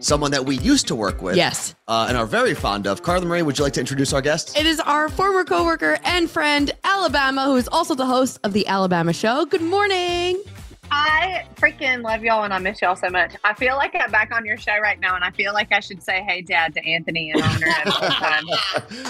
Someone 0.00 0.30
that 0.32 0.44
we 0.44 0.58
used 0.58 0.86
to 0.88 0.94
work 0.94 1.22
with. 1.22 1.36
Yes. 1.36 1.74
Uh, 1.88 2.06
and 2.08 2.16
are 2.16 2.26
very 2.26 2.54
fond 2.54 2.86
of. 2.86 3.02
Carla 3.02 3.24
Marie, 3.24 3.42
would 3.42 3.56
you 3.58 3.64
like 3.64 3.72
to 3.74 3.80
introduce 3.80 4.12
our 4.12 4.20
guest? 4.20 4.56
It 4.58 4.66
is 4.66 4.80
our 4.80 5.08
former 5.08 5.44
coworker 5.44 5.98
and 6.04 6.30
friend, 6.30 6.70
Alabama, 6.84 7.44
who 7.44 7.56
is 7.56 7.68
also 7.68 7.94
the 7.94 8.04
host 8.06 8.38
of 8.44 8.52
the 8.52 8.66
Alabama 8.66 9.12
Show. 9.12 9.46
Good 9.46 9.62
morning. 9.62 10.42
I 10.90 11.46
freaking 11.56 12.02
love 12.02 12.22
y'all 12.22 12.44
and 12.44 12.52
I 12.54 12.58
miss 12.58 12.80
y'all 12.82 12.96
so 12.96 13.08
much. 13.08 13.34
I 13.44 13.54
feel 13.54 13.76
like 13.76 13.94
I'm 13.98 14.10
back 14.10 14.30
on 14.32 14.44
your 14.44 14.56
show 14.56 14.78
right 14.80 15.00
now 15.00 15.14
and 15.16 15.24
I 15.24 15.30
feel 15.32 15.52
like 15.52 15.72
I 15.72 15.80
should 15.80 16.00
say 16.02 16.22
hey 16.22 16.42
dad 16.42 16.74
to 16.74 16.86
Anthony 16.88 17.30
in 17.30 17.42
honor 17.42 17.66
of 17.68 17.84
the 18.00 18.08
time. 18.08 18.44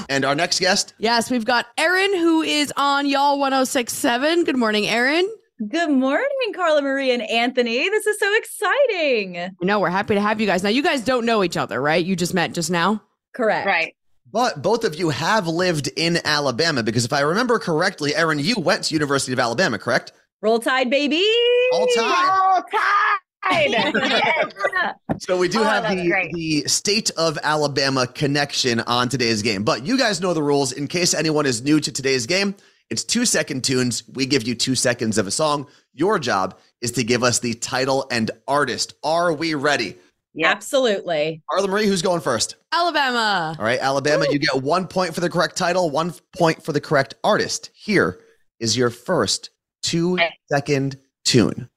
and 0.08 0.24
our 0.24 0.34
next 0.34 0.60
guest, 0.60 0.94
Yes, 0.98 1.30
we've 1.30 1.44
got 1.44 1.66
Eryn, 1.76 2.18
who 2.18 2.40
is 2.42 2.72
on 2.78 3.06
Y'all 3.06 3.38
1067. 3.38 4.44
Good 4.44 4.56
morning, 4.56 4.84
Eryn. 4.84 5.26
Good 5.58 5.90
morning, 5.90 6.26
Carla 6.54 6.82
Marie 6.82 7.10
and 7.12 7.22
Anthony. 7.22 7.88
This 7.88 8.06
is 8.06 8.18
so 8.18 8.36
exciting. 8.36 9.56
No, 9.62 9.80
we're 9.80 9.88
happy 9.88 10.14
to 10.14 10.20
have 10.20 10.38
you 10.38 10.46
guys. 10.46 10.62
Now, 10.62 10.68
you 10.68 10.82
guys 10.82 11.02
don't 11.02 11.24
know 11.24 11.42
each 11.42 11.56
other, 11.56 11.80
right? 11.80 12.04
You 12.04 12.14
just 12.14 12.34
met 12.34 12.52
just 12.52 12.70
now. 12.70 13.02
Correct. 13.34 13.66
Right. 13.66 13.94
but 14.30 14.60
both 14.62 14.84
of 14.84 14.94
you 14.96 15.08
have 15.10 15.46
lived 15.48 15.88
in 15.96 16.18
Alabama 16.26 16.82
because 16.82 17.06
if 17.06 17.12
I 17.12 17.20
remember 17.20 17.58
correctly, 17.58 18.12
Eryn, 18.12 18.42
you 18.42 18.56
went 18.58 18.84
to 18.84 18.94
University 18.94 19.32
of 19.32 19.38
Alabama, 19.38 19.78
correct? 19.78 20.12
Roll 20.42 20.58
Tide, 20.58 20.90
baby. 20.90 21.24
All 21.72 21.86
time. 21.96 22.28
Roll 22.28 22.62
Tide. 22.70 23.18
So 25.18 25.38
we 25.38 25.48
do 25.48 25.60
Oh, 25.60 25.64
have 25.64 25.84
the, 25.88 26.30
the 26.34 26.62
state 26.68 27.10
of 27.16 27.38
Alabama 27.42 28.06
connection 28.06 28.80
on 28.80 29.08
today's 29.08 29.40
game. 29.40 29.62
But 29.64 29.86
you 29.86 29.96
guys 29.96 30.20
know 30.20 30.34
the 30.34 30.42
rules. 30.42 30.72
In 30.72 30.88
case 30.88 31.14
anyone 31.14 31.46
is 31.46 31.62
new 31.62 31.78
to 31.80 31.90
today's 31.92 32.26
game, 32.26 32.54
it's 32.90 33.04
two 33.04 33.24
second 33.24 33.64
tunes. 33.64 34.04
We 34.14 34.26
give 34.26 34.46
you 34.46 34.54
two 34.54 34.74
seconds 34.74 35.18
of 35.18 35.26
a 35.26 35.30
song. 35.30 35.66
Your 35.92 36.18
job 36.18 36.58
is 36.80 36.92
to 36.92 37.04
give 37.04 37.22
us 37.24 37.40
the 37.40 37.54
title 37.54 38.06
and 38.10 38.30
artist. 38.46 38.94
Are 39.02 39.32
we 39.32 39.54
ready? 39.54 39.96
Yep. 40.34 40.50
Absolutely. 40.56 41.42
Arla 41.50 41.66
Marie, 41.66 41.86
who's 41.86 42.02
going 42.02 42.20
first? 42.20 42.56
Alabama. 42.70 43.56
All 43.58 43.64
right, 43.64 43.80
Alabama, 43.80 44.26
you 44.30 44.38
get 44.38 44.62
one 44.62 44.86
point 44.86 45.14
for 45.14 45.20
the 45.20 45.30
correct 45.30 45.56
title, 45.56 45.88
one 45.90 46.12
point 46.36 46.62
for 46.62 46.72
the 46.72 46.80
correct 46.80 47.14
artist. 47.24 47.70
Here 47.74 48.20
is 48.60 48.76
your 48.76 48.90
first 48.90 49.50
two 49.82 50.18
second 50.50 50.98
tune. 51.24 51.70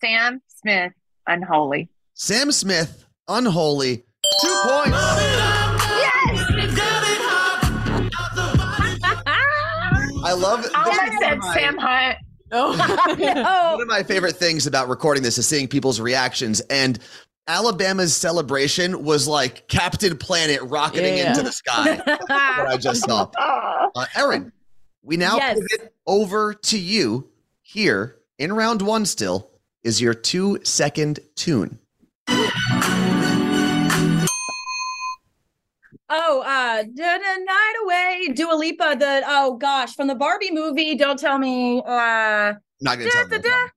Sam 0.00 0.40
Smith, 0.48 0.92
Unholy. 1.26 1.88
Sam 2.14 2.52
Smith, 2.52 3.06
Unholy, 3.26 4.04
two 4.42 4.60
points. 4.64 5.27
I 10.28 10.32
love 10.34 10.66
I 10.74 11.18
said 11.20 11.38
my- 11.38 11.54
Sam 11.54 11.76
Hunt. 11.78 12.18
Oh. 12.50 12.70
One 13.72 13.82
of 13.82 13.88
my 13.88 14.02
favorite 14.02 14.34
things 14.36 14.66
about 14.66 14.88
recording 14.88 15.22
this 15.22 15.36
is 15.36 15.46
seeing 15.46 15.68
people's 15.68 16.00
reactions. 16.00 16.60
And 16.70 16.98
Alabama's 17.46 18.16
celebration 18.16 19.04
was 19.04 19.28
like 19.28 19.68
Captain 19.68 20.16
Planet 20.16 20.62
rocketing 20.62 21.18
Yeah. 21.18 21.28
into 21.30 21.42
the 21.42 21.52
sky. 21.52 21.96
what 22.06 22.30
I 22.30 22.78
just 22.78 23.04
saw. 23.04 23.28
Oh, 23.38 23.90
Uh, 23.94 24.06
Eryn, 24.14 24.50
we 25.02 25.18
now 25.18 25.36
Yes. 25.36 25.58
pivot 25.58 25.92
over 26.06 26.54
to 26.54 26.78
you 26.78 27.28
here 27.60 28.16
in 28.38 28.50
round 28.54 28.80
one 28.80 29.04
still 29.04 29.50
is 29.84 30.00
your 30.00 30.14
two 30.14 30.58
second 30.64 31.20
tune. 31.36 31.78
Oh, 36.10 36.40
uh, 36.40 36.82
da, 36.84 37.18
da, 37.18 37.36
night 37.44 37.74
away, 37.84 38.32
Dua 38.34 38.54
Lipa. 38.54 38.96
The 38.98 39.22
oh 39.26 39.56
gosh, 39.56 39.94
from 39.94 40.06
the 40.08 40.14
Barbie 40.14 40.50
movie. 40.50 40.94
Don't 40.94 41.18
tell 41.18 41.38
me. 41.38 41.82
Uh, 41.84 42.54
not 42.80 42.98
going 42.98 43.10
to 43.10 43.10
tell 43.10 43.28
da, 43.28 43.36
you. 43.36 43.42
da, 43.42 43.48
I 43.50 43.68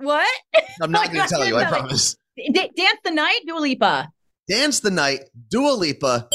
da. 0.00 0.04
what? 0.06 0.40
I'm 0.80 0.90
not 0.90 1.06
gonna 1.12 1.28
tell 1.28 1.44
you. 1.44 1.56
I 1.56 1.64
promise. 1.66 2.16
D- 2.36 2.52
Dance 2.52 2.98
the 3.04 3.10
night, 3.10 3.40
Dua 3.46 3.58
Lipa. 3.58 4.08
Dance 4.48 4.78
the 4.80 4.90
Night, 4.92 5.24
Dua 5.50 5.72
Lipa, 5.72 6.28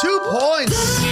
two 0.00 0.20
points. 0.24 1.02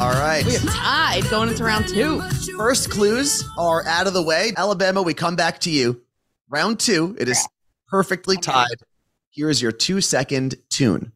All 0.00 0.10
right. 0.10 0.42
We 0.44 0.56
are 0.56 0.60
tied 0.60 1.22
going 1.30 1.50
into 1.50 1.64
round 1.64 1.88
two. 1.88 2.20
First 2.56 2.90
clues 2.90 3.44
are 3.58 3.86
out 3.86 4.06
of 4.06 4.14
the 4.14 4.22
way. 4.22 4.52
Alabama, 4.56 5.02
we 5.02 5.14
come 5.14 5.36
back 5.36 5.60
to 5.60 5.70
you. 5.70 6.00
Round 6.48 6.80
two, 6.80 7.14
it 7.18 7.28
is 7.28 7.46
perfectly 7.88 8.36
tied. 8.36 8.76
Here 9.34 9.50
is 9.50 9.60
your 9.60 9.72
two 9.72 10.00
second 10.00 10.54
tune. 10.70 11.10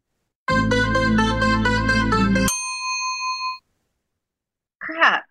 crap. 4.81 5.25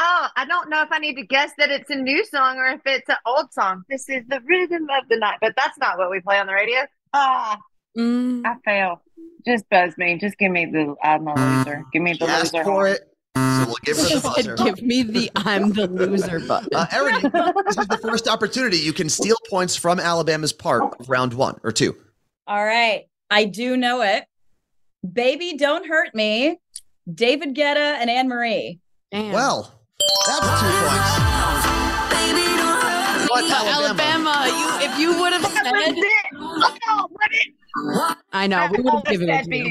Oh, 0.00 0.26
I 0.36 0.44
don't 0.44 0.68
know 0.68 0.82
if 0.82 0.88
I 0.90 0.98
need 0.98 1.14
to 1.16 1.24
guess 1.24 1.52
that 1.58 1.70
it's 1.70 1.88
a 1.88 1.94
new 1.94 2.24
song 2.26 2.58
or 2.58 2.66
if 2.66 2.80
it's 2.84 3.08
an 3.08 3.16
old 3.24 3.52
song. 3.52 3.84
This 3.88 4.08
is 4.08 4.24
the 4.28 4.40
rhythm 4.46 4.82
of 4.90 5.08
the 5.08 5.16
night, 5.16 5.38
but 5.40 5.54
that's 5.56 5.78
not 5.78 5.96
what 5.98 6.10
we 6.10 6.20
play 6.20 6.38
on 6.38 6.46
the 6.46 6.52
radio. 6.54 6.80
Ah, 7.12 7.58
Mm. 7.96 8.44
I 8.44 8.56
fail. 8.64 9.00
Just 9.46 9.64
buzz 9.70 9.96
me. 9.96 10.18
Just 10.18 10.36
give 10.36 10.50
me 10.50 10.66
the 10.66 10.96
I'm 11.00 11.28
a 11.28 11.34
loser. 11.36 11.84
Give 11.92 12.02
me 12.02 12.14
the 12.14 12.26
She 12.26 12.32
asked 12.32 12.52
loser. 12.52 12.64
for 12.64 12.88
it, 12.88 13.02
so 13.36 13.64
we'll 13.66 13.74
give 13.82 13.96
her 13.96 14.02
the 14.04 14.20
buzzer. 14.22 14.56
Give 14.56 14.80
me 14.82 15.02
the 15.02 15.30
I'm 15.36 15.72
the 15.72 15.86
loser 15.88 16.40
button. 16.40 16.68
Uh, 16.74 16.86
Eryn, 16.86 17.22
this 17.66 17.76
is 17.78 17.86
the 17.88 17.98
first 17.98 18.28
opportunity. 18.28 18.76
You 18.78 18.92
can 18.92 19.08
steal 19.08 19.36
points 19.50 19.74
from 19.76 19.98
Alabama's 19.98 20.52
part 20.52 20.94
of 21.00 21.08
round 21.08 21.34
one 21.34 21.58
or 21.64 21.72
two. 21.72 21.96
All 22.46 22.64
right, 22.64 23.04
I 23.30 23.44
do 23.46 23.76
know 23.76 24.02
it. 24.02 24.24
Baby, 25.10 25.56
don't 25.56 25.86
hurt 25.86 26.14
me. 26.14 26.58
David 27.12 27.54
Guetta 27.54 27.76
and 28.00 28.08
Anne 28.08 28.28
Marie. 28.28 28.78
Damn. 29.12 29.32
Well, 29.32 29.72
that's 30.26 30.60
two 30.60 30.66
points. 30.66 31.20
But 33.28 33.44
Alabama, 33.50 34.30
Alabama, 34.30 34.46
you 34.46 34.88
if 34.88 34.98
you 34.98 35.20
would 35.20 35.32
have 35.32 35.44
said, 35.44 35.62
it. 35.66 35.96
What 36.38 36.78
it- 37.32 38.16
I 38.32 38.46
know 38.46 38.68
we 38.70 38.80
would 38.82 38.92
have 38.94 39.04
given 39.04 39.28
it 39.28 39.44
to 39.44 39.56
you. 39.56 39.64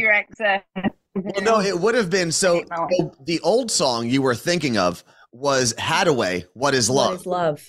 Bebe 1.15 1.27
Rexha. 1.29 1.45
well, 1.45 1.61
no, 1.61 1.67
it 1.67 1.79
would 1.79 1.95
have 1.95 2.09
been 2.09 2.31
so. 2.31 2.61
the- 2.61 3.11
The 3.25 3.39
old 3.41 3.71
song 3.71 4.07
you 4.09 4.21
were 4.21 4.35
thinking 4.35 4.77
of 4.77 5.03
was 5.31 5.73
"Haddaway." 5.77 6.45
What 6.53 6.73
is 6.73 6.89
love? 6.89 7.19
is 7.21 7.25
love? 7.25 7.61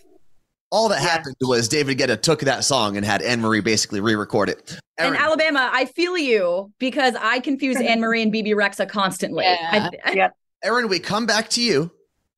All 0.71 0.89
that 0.89 1.03
Yeah. 1.03 1.09
happened 1.09 1.37
was 1.41 1.69
David 1.69 1.99
Guetta 1.99 2.21
took 2.21 2.41
that 2.41 2.65
song 2.65 2.97
and 2.97 3.07
had 3.07 3.23
Anne 3.23 3.41
Marie 3.41 3.61
basically 3.61 4.01
re-record 4.01 4.49
it. 4.49 4.77
And 4.99 5.17
Alabama, 5.17 5.71
I 5.73 5.85
feel 5.85 6.19
you 6.19 6.73
because 6.81 7.15
I 7.21 7.39
confuse 7.41 7.77
Anne 7.81 8.01
Marie 8.01 8.23
and 8.23 8.33
Bebe 8.33 8.51
Rexha 8.55 8.89
constantly. 8.89 9.45
Yeah. 9.45 9.89
I- 10.05 10.31
Eryn, 10.65 10.89
we 10.89 10.99
come 10.99 11.27
back 11.27 11.49
to 11.51 11.63
you 11.63 11.93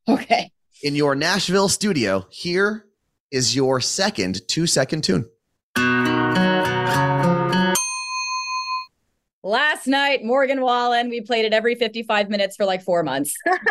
okay. 0.08 0.50
in 0.82 0.94
your 0.94 1.14
Nashville 1.14 1.68
studio. 1.70 2.26
Here 2.30 2.84
is 3.30 3.54
your 3.56 3.80
second 3.80 4.40
two-second 4.48 5.02
tune. 5.02 5.26
Last 9.46 9.86
night, 9.86 10.24
Morgan 10.24 10.60
Wallen, 10.60 11.08
we 11.08 11.20
played 11.20 11.44
it 11.44 11.52
every 11.52 11.76
55 11.76 12.28
minutes 12.28 12.56
for 12.56 12.64
like 12.64 12.82
four 12.82 13.04
months. 13.04 13.32
I 13.46 13.62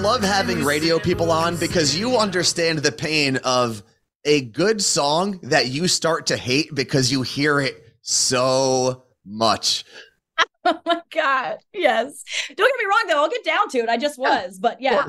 love 0.00 0.22
having 0.22 0.64
radio 0.64 0.98
people 0.98 1.30
on 1.30 1.54
because 1.58 1.96
you 1.96 2.16
understand 2.16 2.80
the 2.80 2.90
pain 2.90 3.36
of 3.44 3.84
a 4.24 4.40
good 4.40 4.82
song 4.82 5.38
that 5.44 5.68
you 5.68 5.86
start 5.86 6.26
to 6.26 6.36
hate 6.36 6.74
because 6.74 7.12
you 7.12 7.22
hear 7.22 7.60
it 7.60 7.76
so 8.02 9.04
much. 9.24 9.84
oh 10.64 10.80
my 10.86 11.02
God. 11.12 11.58
Yes. 11.72 12.24
Don't 12.48 12.56
get 12.68 12.78
me 12.80 12.84
wrong, 12.84 13.04
though. 13.06 13.22
I'll 13.22 13.30
get 13.30 13.44
down 13.44 13.68
to 13.68 13.78
it. 13.78 13.88
I 13.88 13.96
just 13.96 14.18
was, 14.18 14.58
but 14.58 14.82
yeah. 14.82 15.06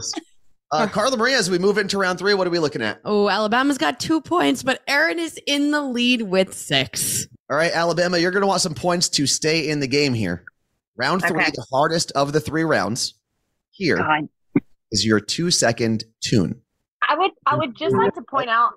Uh, 0.74 0.88
Carla 0.88 1.18
Maria, 1.18 1.38
as 1.38 1.50
we 1.50 1.60
move 1.60 1.78
into 1.78 1.98
round 1.98 2.18
three, 2.18 2.34
what 2.34 2.48
are 2.48 2.50
we 2.50 2.60
looking 2.60 2.82
at? 2.82 3.01
Oh, 3.04 3.28
Alabama's 3.30 3.78
got 3.78 4.00
two 4.00 4.22
points, 4.22 4.63
but 4.63 4.86
Eryn 4.88 5.18
is 5.18 5.38
in 5.46 5.72
the 5.72 5.82
lead 5.82 6.22
with 6.22 6.54
six. 6.54 7.28
All 7.50 7.58
right, 7.58 7.72
Alabama, 7.74 8.18
you're 8.18 8.32
going 8.32 8.42
to 8.42 8.48
want 8.48 8.62
some 8.62 8.74
points 8.74 9.10
to 9.10 9.28
stay 9.28 9.68
in 9.68 9.82
the 9.82 9.88
game 9.88 10.13
here. 10.13 10.46
Round 10.96 11.22
three, 11.22 11.42
Okay. 11.42 11.51
the 11.54 11.66
hardest 11.72 12.12
of 12.13 12.32
the 12.32 12.40
three 12.40 12.63
rounds. 12.63 13.16
Here 13.72 13.96
is 14.92 15.01
God. 15.01 15.06
your 15.06 15.20
two 15.20 15.51
second 15.51 16.06
tune. 16.22 16.62
I 17.08 17.18
would 17.18 17.32
I 17.46 17.56
would 17.56 17.75
just 17.75 17.96
like 17.96 18.13
to 18.16 18.22
point 18.22 18.50
out 18.50 18.72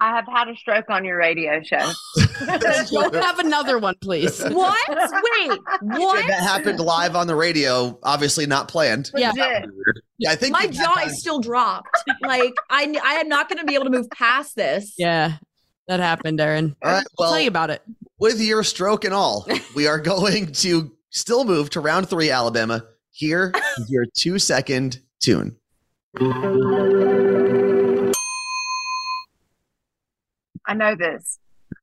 I 0.00 0.08
have 0.10 0.26
had 0.26 0.48
a 0.48 0.56
stroke 0.56 0.88
on 0.88 1.04
your 1.04 1.18
radio 1.18 1.62
show. 1.62 1.90
Don't 2.90 3.14
have 3.14 3.38
another 3.38 3.78
one, 3.78 3.94
please. 4.00 4.42
What? 4.50 4.88
Wait, 4.88 5.58
what? 5.82 6.26
That 6.26 6.40
happened 6.40 6.80
live 6.80 7.14
on 7.16 7.26
the 7.26 7.34
radio, 7.34 7.98
obviously 8.02 8.46
not 8.46 8.68
planned. 8.68 9.10
Yeah. 9.14 9.30
Legit. 9.30 9.70
I 10.28 10.34
think 10.36 10.52
My 10.52 10.66
jaw 10.66 11.00
is 11.04 11.20
still 11.20 11.40
dropped. 11.40 11.88
Like 12.22 12.54
I, 12.68 12.94
I 13.02 13.14
am 13.14 13.28
not 13.28 13.48
going 13.48 13.58
to 13.58 13.64
be 13.64 13.74
able 13.74 13.84
to 13.84 13.90
move 13.90 14.08
past 14.10 14.56
this. 14.56 14.94
Yeah, 14.98 15.36
that 15.88 16.00
happened, 16.00 16.38
Eryn. 16.38 16.74
All 16.82 16.92
right, 16.92 16.98
I'll 16.98 17.04
well, 17.18 17.30
tell 17.32 17.40
you 17.40 17.48
about 17.48 17.70
it. 17.70 17.82
with 18.18 18.40
your 18.40 18.62
stroke 18.64 19.04
and 19.04 19.14
all, 19.14 19.46
we 19.74 19.86
are 19.86 19.98
going 19.98 20.52
to 20.52 20.92
still 21.10 21.44
move 21.44 21.70
to 21.70 21.80
round 21.80 22.08
three, 22.08 22.30
Alabama. 22.30 22.84
Here 23.12 23.52
is 23.78 23.90
your 23.90 24.04
two 24.16 24.38
second 24.38 25.00
tune. 25.20 25.56
I 30.70 30.74
know 30.74 30.94
this. 30.94 31.38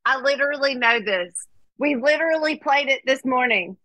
I 0.05 0.19
literally 0.21 0.75
know 0.75 1.01
this. 1.01 1.33
We 1.77 1.95
literally 1.95 2.55
played 2.55 2.87
it 2.87 3.01
this 3.05 3.25
morning. 3.25 3.75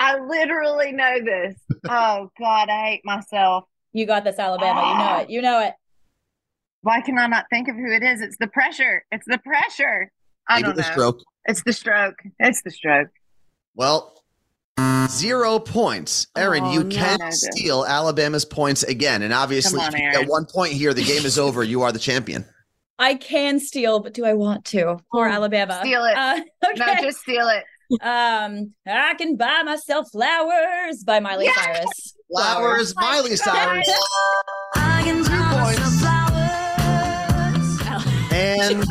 I 0.00 0.18
literally 0.18 0.90
know 0.92 1.18
this. 1.24 1.54
Oh 1.88 2.30
God, 2.38 2.68
I 2.68 2.84
hate 2.90 3.02
myself. 3.04 3.64
You 3.92 4.06
got 4.06 4.22
this, 4.24 4.38
Alabama. 4.38 4.80
You 4.80 4.98
know 4.98 5.16
it. 5.22 5.30
You 5.30 5.42
know 5.42 5.60
it. 5.60 5.74
Why 6.82 7.00
can 7.00 7.18
I 7.18 7.26
not 7.26 7.46
think 7.50 7.68
of 7.68 7.74
who 7.76 7.90
it 7.92 8.02
is? 8.04 8.20
It's 8.20 8.36
the 8.38 8.46
pressure. 8.48 9.04
It's 9.12 9.26
the 9.26 9.38
pressure. 9.38 10.10
I 10.48 10.56
Maybe 10.56 10.66
don't 10.66 10.76
the 10.76 10.82
know. 10.82 10.90
stroke. 10.92 11.20
It's 11.46 11.62
the 11.64 11.72
stroke. 11.72 12.18
It's 12.38 12.62
the 12.62 12.70
stroke. 12.70 13.08
Well, 13.74 14.22
zero 15.08 15.58
points. 15.58 16.26
Eryn, 16.36 16.62
Oh, 16.62 16.72
you 16.72 16.84
no. 16.84 16.94
can 16.94 17.32
steal 17.32 17.84
Alabama's 17.84 18.44
points 18.44 18.82
again. 18.84 19.22
And 19.22 19.32
obviously, 19.32 19.80
on, 19.80 19.92
if 19.94 20.00
you 20.00 20.06
Eryn. 20.06 20.22
at 20.22 20.28
one 20.28 20.46
point 20.46 20.72
here, 20.72 20.94
the 20.94 21.04
game 21.04 21.24
is 21.26 21.38
over. 21.38 21.62
You 21.64 21.82
are 21.82 21.90
the 21.92 21.98
champion. 21.98 22.44
I 22.98 23.14
can 23.14 23.58
steal, 23.58 24.00
but 24.00 24.14
do 24.14 24.24
I 24.24 24.34
want 24.34 24.64
to? 24.66 24.98
Poor 25.10 25.26
Alabama. 25.26 25.80
Steal 25.82 26.04
it. 26.04 26.16
Uh, 26.16 26.40
No, 26.76 26.84
okay. 26.84 27.02
just 27.02 27.18
steal 27.20 27.48
it. 27.48 27.64
um, 28.02 28.72
I 28.86 29.14
can 29.14 29.36
buy 29.36 29.62
myself 29.64 30.08
flowers 30.12 31.02
by 31.04 31.20
Miley 31.20 31.46
Yes! 31.46 31.56
Cyrus. 31.64 32.14
Flowers, 32.32 32.94
Miley 32.96 33.36
Cyrus. 33.36 33.86
Two 33.86 35.42
points. 35.52 36.02
And 38.32 38.82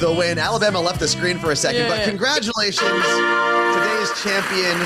the 0.00 0.14
win. 0.16 0.38
Alabama 0.38 0.78
left 0.78 1.00
the 1.00 1.08
screen 1.08 1.38
for 1.38 1.50
a 1.50 1.56
second, 1.56 1.88
but 1.88 2.04
congratulations. 2.06 2.78
Today's 2.82 4.22
champion 4.22 4.76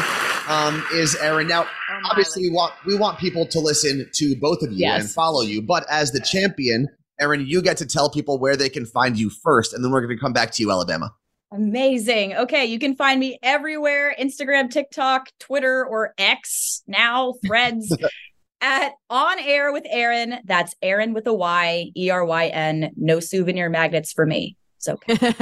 um, 0.48 0.84
is 0.94 1.16
Eryn. 1.16 1.48
Now, 1.48 1.64
Oh, 1.64 2.08
obviously, 2.10 2.42
we 2.42 2.50
want 2.54 2.72
we 2.84 2.94
want 2.96 3.18
people 3.18 3.46
to 3.46 3.58
listen 3.58 4.08
to 4.14 4.36
both 4.36 4.62
of 4.62 4.70
you 4.70 4.78
Yes. 4.78 5.00
and 5.02 5.10
follow 5.10 5.42
you. 5.42 5.60
But 5.60 5.84
as 5.90 6.12
the 6.12 6.20
champion, 6.20 6.88
Eryn, 7.20 7.46
you 7.46 7.62
get 7.62 7.76
to 7.78 7.86
tell 7.86 8.10
people 8.10 8.38
where 8.38 8.56
they 8.56 8.68
can 8.68 8.86
find 8.86 9.18
you 9.18 9.30
first, 9.30 9.72
and 9.72 9.84
then 9.84 9.90
we're 9.90 10.00
going 10.00 10.16
to 10.16 10.20
come 10.20 10.32
back 10.32 10.50
to 10.52 10.62
you, 10.62 10.70
Alabama. 10.70 11.12
Amazing. 11.52 12.34
Okay, 12.34 12.66
you 12.66 12.78
can 12.78 12.96
find 12.96 13.20
me 13.20 13.38
everywhere 13.42 14.14
Instagram, 14.20 14.70
TikTok, 14.70 15.30
Twitter, 15.38 15.86
or 15.86 16.12
X, 16.18 16.82
now 16.86 17.34
threads 17.46 17.96
at 18.60 18.92
On 19.10 19.38
Air 19.38 19.72
with 19.72 19.84
Eryn. 19.84 20.38
That's 20.44 20.74
Eryn 20.82 21.14
with 21.14 21.26
a 21.26 21.32
Y, 21.32 21.92
E 21.96 22.10
R 22.10 22.24
Y 22.24 22.46
N. 22.48 22.92
No 22.96 23.20
souvenir 23.20 23.70
magnets 23.70 24.12
for 24.12 24.26
me. 24.26 24.56
It's 24.76 24.88
okay. 24.88 25.34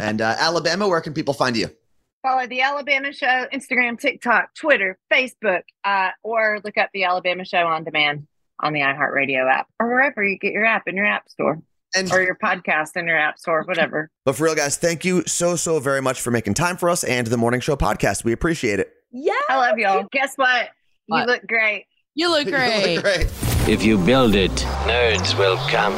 And 0.00 0.20
uh, 0.20 0.36
Alabama, 0.38 0.88
where 0.88 1.00
can 1.00 1.12
people 1.12 1.34
find 1.34 1.56
you? 1.56 1.68
Follow 2.22 2.46
the 2.46 2.60
Alabama 2.60 3.12
Show, 3.12 3.46
Instagram, 3.52 3.98
TikTok, 3.98 4.54
Twitter, 4.54 4.98
Facebook, 5.12 5.62
uh, 5.84 6.10
or 6.22 6.60
look 6.64 6.76
up 6.76 6.90
the 6.92 7.04
Alabama 7.04 7.44
Show 7.44 7.66
on 7.66 7.82
demand 7.84 8.26
on 8.62 8.72
the 8.72 8.80
iHeartRadio 8.80 9.50
app 9.50 9.66
or 9.78 9.88
wherever 9.88 10.22
you 10.24 10.38
get 10.38 10.52
your 10.52 10.64
app 10.64 10.82
in 10.86 10.96
your 10.96 11.06
app 11.06 11.28
store 11.28 11.60
And 11.94 12.10
or 12.12 12.22
your 12.22 12.36
podcast 12.42 12.96
in 12.96 13.06
your 13.06 13.18
app 13.18 13.38
store, 13.38 13.62
whatever. 13.64 14.10
but 14.24 14.36
for 14.36 14.44
real, 14.44 14.54
guys, 14.54 14.76
thank 14.76 15.04
you 15.04 15.22
so 15.26 15.56
so 15.56 15.80
very 15.80 16.00
much 16.02 16.20
for 16.20 16.30
making 16.30 16.54
time 16.54 16.76
for 16.76 16.88
us 16.90 17.04
and 17.04 17.26
the 17.26 17.36
Morning 17.36 17.60
Show 17.60 17.76
podcast. 17.76 18.24
We 18.24 18.32
appreciate 18.32 18.78
it. 18.80 18.92
Yeah. 19.12 19.32
I 19.48 19.56
love 19.56 19.78
y'all. 19.78 20.06
Guess 20.12 20.34
what? 20.36 20.68
You 21.08 21.24
look 21.26 21.46
great. 21.48 21.86
You 22.14 22.30
look 22.30 22.44
You 22.46 22.52
great. 22.52 22.94
look 22.96 23.04
great. 23.04 23.26
If 23.68 23.82
you 23.84 23.98
build 23.98 24.34
it, 24.34 24.50
nerds 24.86 25.36
will 25.38 25.56
come. 25.68 25.92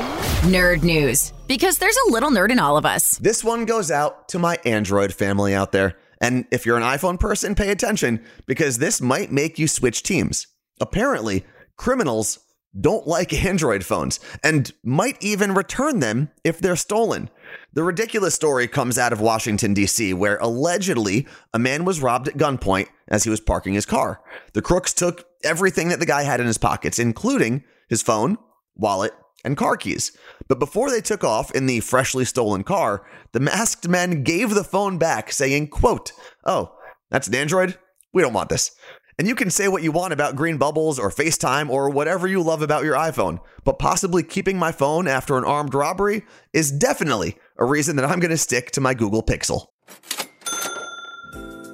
Nerd 0.50 0.82
news. 0.82 1.32
Because 1.46 1.78
there's 1.78 1.96
a 2.08 2.10
little 2.12 2.30
nerd 2.30 2.50
in 2.50 2.58
all 2.58 2.76
of 2.76 2.84
us. 2.86 3.18
This 3.18 3.44
one 3.44 3.64
goes 3.66 3.90
out 3.90 4.28
to 4.30 4.38
my 4.38 4.58
Android 4.64 5.12
family 5.14 5.54
out 5.54 5.72
there. 5.72 5.96
And 6.20 6.46
if 6.50 6.64
you're 6.66 6.76
an 6.76 6.82
iPhone 6.82 7.18
person, 7.20 7.54
pay 7.54 7.70
attention 7.70 8.24
because 8.46 8.78
this 8.78 9.00
might 9.00 9.30
make 9.32 9.58
you 9.58 9.68
switch 9.68 10.02
teams. 10.02 10.46
Apparently, 10.80 11.44
criminals 11.76 12.38
don't 12.78 13.06
like 13.06 13.32
Android 13.44 13.84
phones 13.84 14.20
and 14.42 14.72
might 14.82 15.16
even 15.22 15.54
return 15.54 16.00
them 16.00 16.30
if 16.44 16.58
they're 16.58 16.76
stolen. 16.76 17.30
The 17.74 17.82
ridiculous 17.82 18.34
story 18.34 18.68
comes 18.68 18.98
out 18.98 19.12
of 19.12 19.20
Washington, 19.20 19.74
D.C., 19.74 20.14
where 20.14 20.38
allegedly 20.38 21.26
a 21.52 21.58
man 21.58 21.84
was 21.84 22.02
robbed 22.02 22.28
at 22.28 22.36
gunpoint 22.36 22.88
as 23.08 23.24
he 23.24 23.30
was 23.30 23.40
parking 23.40 23.74
his 23.74 23.86
car. 23.86 24.20
The 24.54 24.62
crooks 24.62 24.92
took 24.92 25.26
everything 25.44 25.88
that 25.88 26.00
the 26.00 26.06
guy 26.06 26.22
had 26.22 26.40
in 26.40 26.46
his 26.46 26.58
pockets, 26.58 26.98
including 26.98 27.64
his 27.88 28.02
phone, 28.02 28.38
wallet, 28.74 29.12
and 29.44 29.56
car 29.56 29.76
keys. 29.76 30.16
But 30.48 30.58
before 30.58 30.90
they 30.90 31.00
took 31.00 31.24
off 31.24 31.50
in 31.52 31.66
the 31.66 31.80
freshly 31.80 32.24
stolen 32.24 32.62
car, 32.62 33.04
the 33.32 33.40
masked 33.40 33.88
men 33.88 34.22
gave 34.22 34.50
the 34.50 34.64
phone 34.64 34.98
back, 34.98 35.32
saying, 35.32 35.68
quote, 35.68 36.12
Oh, 36.44 36.74
that's 37.10 37.28
an 37.28 37.34
Android? 37.34 37.78
We 38.12 38.22
don't 38.22 38.34
want 38.34 38.50
this. 38.50 38.72
And 39.18 39.28
you 39.28 39.34
can 39.34 39.50
say 39.50 39.68
what 39.68 39.82
you 39.82 39.92
want 39.92 40.12
about 40.12 40.36
green 40.36 40.56
bubbles 40.56 40.98
or 40.98 41.10
FaceTime 41.10 41.68
or 41.68 41.90
whatever 41.90 42.26
you 42.26 42.42
love 42.42 42.62
about 42.62 42.84
your 42.84 42.96
iPhone, 42.96 43.40
but 43.64 43.78
possibly 43.78 44.22
keeping 44.22 44.58
my 44.58 44.72
phone 44.72 45.06
after 45.06 45.36
an 45.36 45.44
armed 45.44 45.74
robbery 45.74 46.24
is 46.52 46.72
definitely 46.72 47.36
a 47.58 47.64
reason 47.64 47.96
that 47.96 48.04
I'm 48.04 48.20
going 48.20 48.30
to 48.30 48.38
stick 48.38 48.70
to 48.72 48.80
my 48.80 48.94
Google 48.94 49.22
Pixel. 49.22 49.66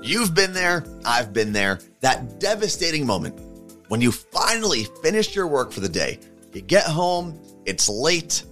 You've 0.02 0.34
been 0.34 0.52
there, 0.52 0.84
I've 1.04 1.32
been 1.32 1.52
there. 1.52 1.80
That 2.00 2.40
devastating 2.40 3.06
moment 3.06 3.38
when 3.88 4.00
you 4.00 4.10
finally 4.10 4.84
finish 5.02 5.34
your 5.34 5.46
work 5.46 5.72
for 5.72 5.80
the 5.80 5.88
day. 5.88 6.18
You 6.52 6.62
get 6.62 6.84
home, 6.84 7.38
it's 7.66 7.88
late, 7.88 8.42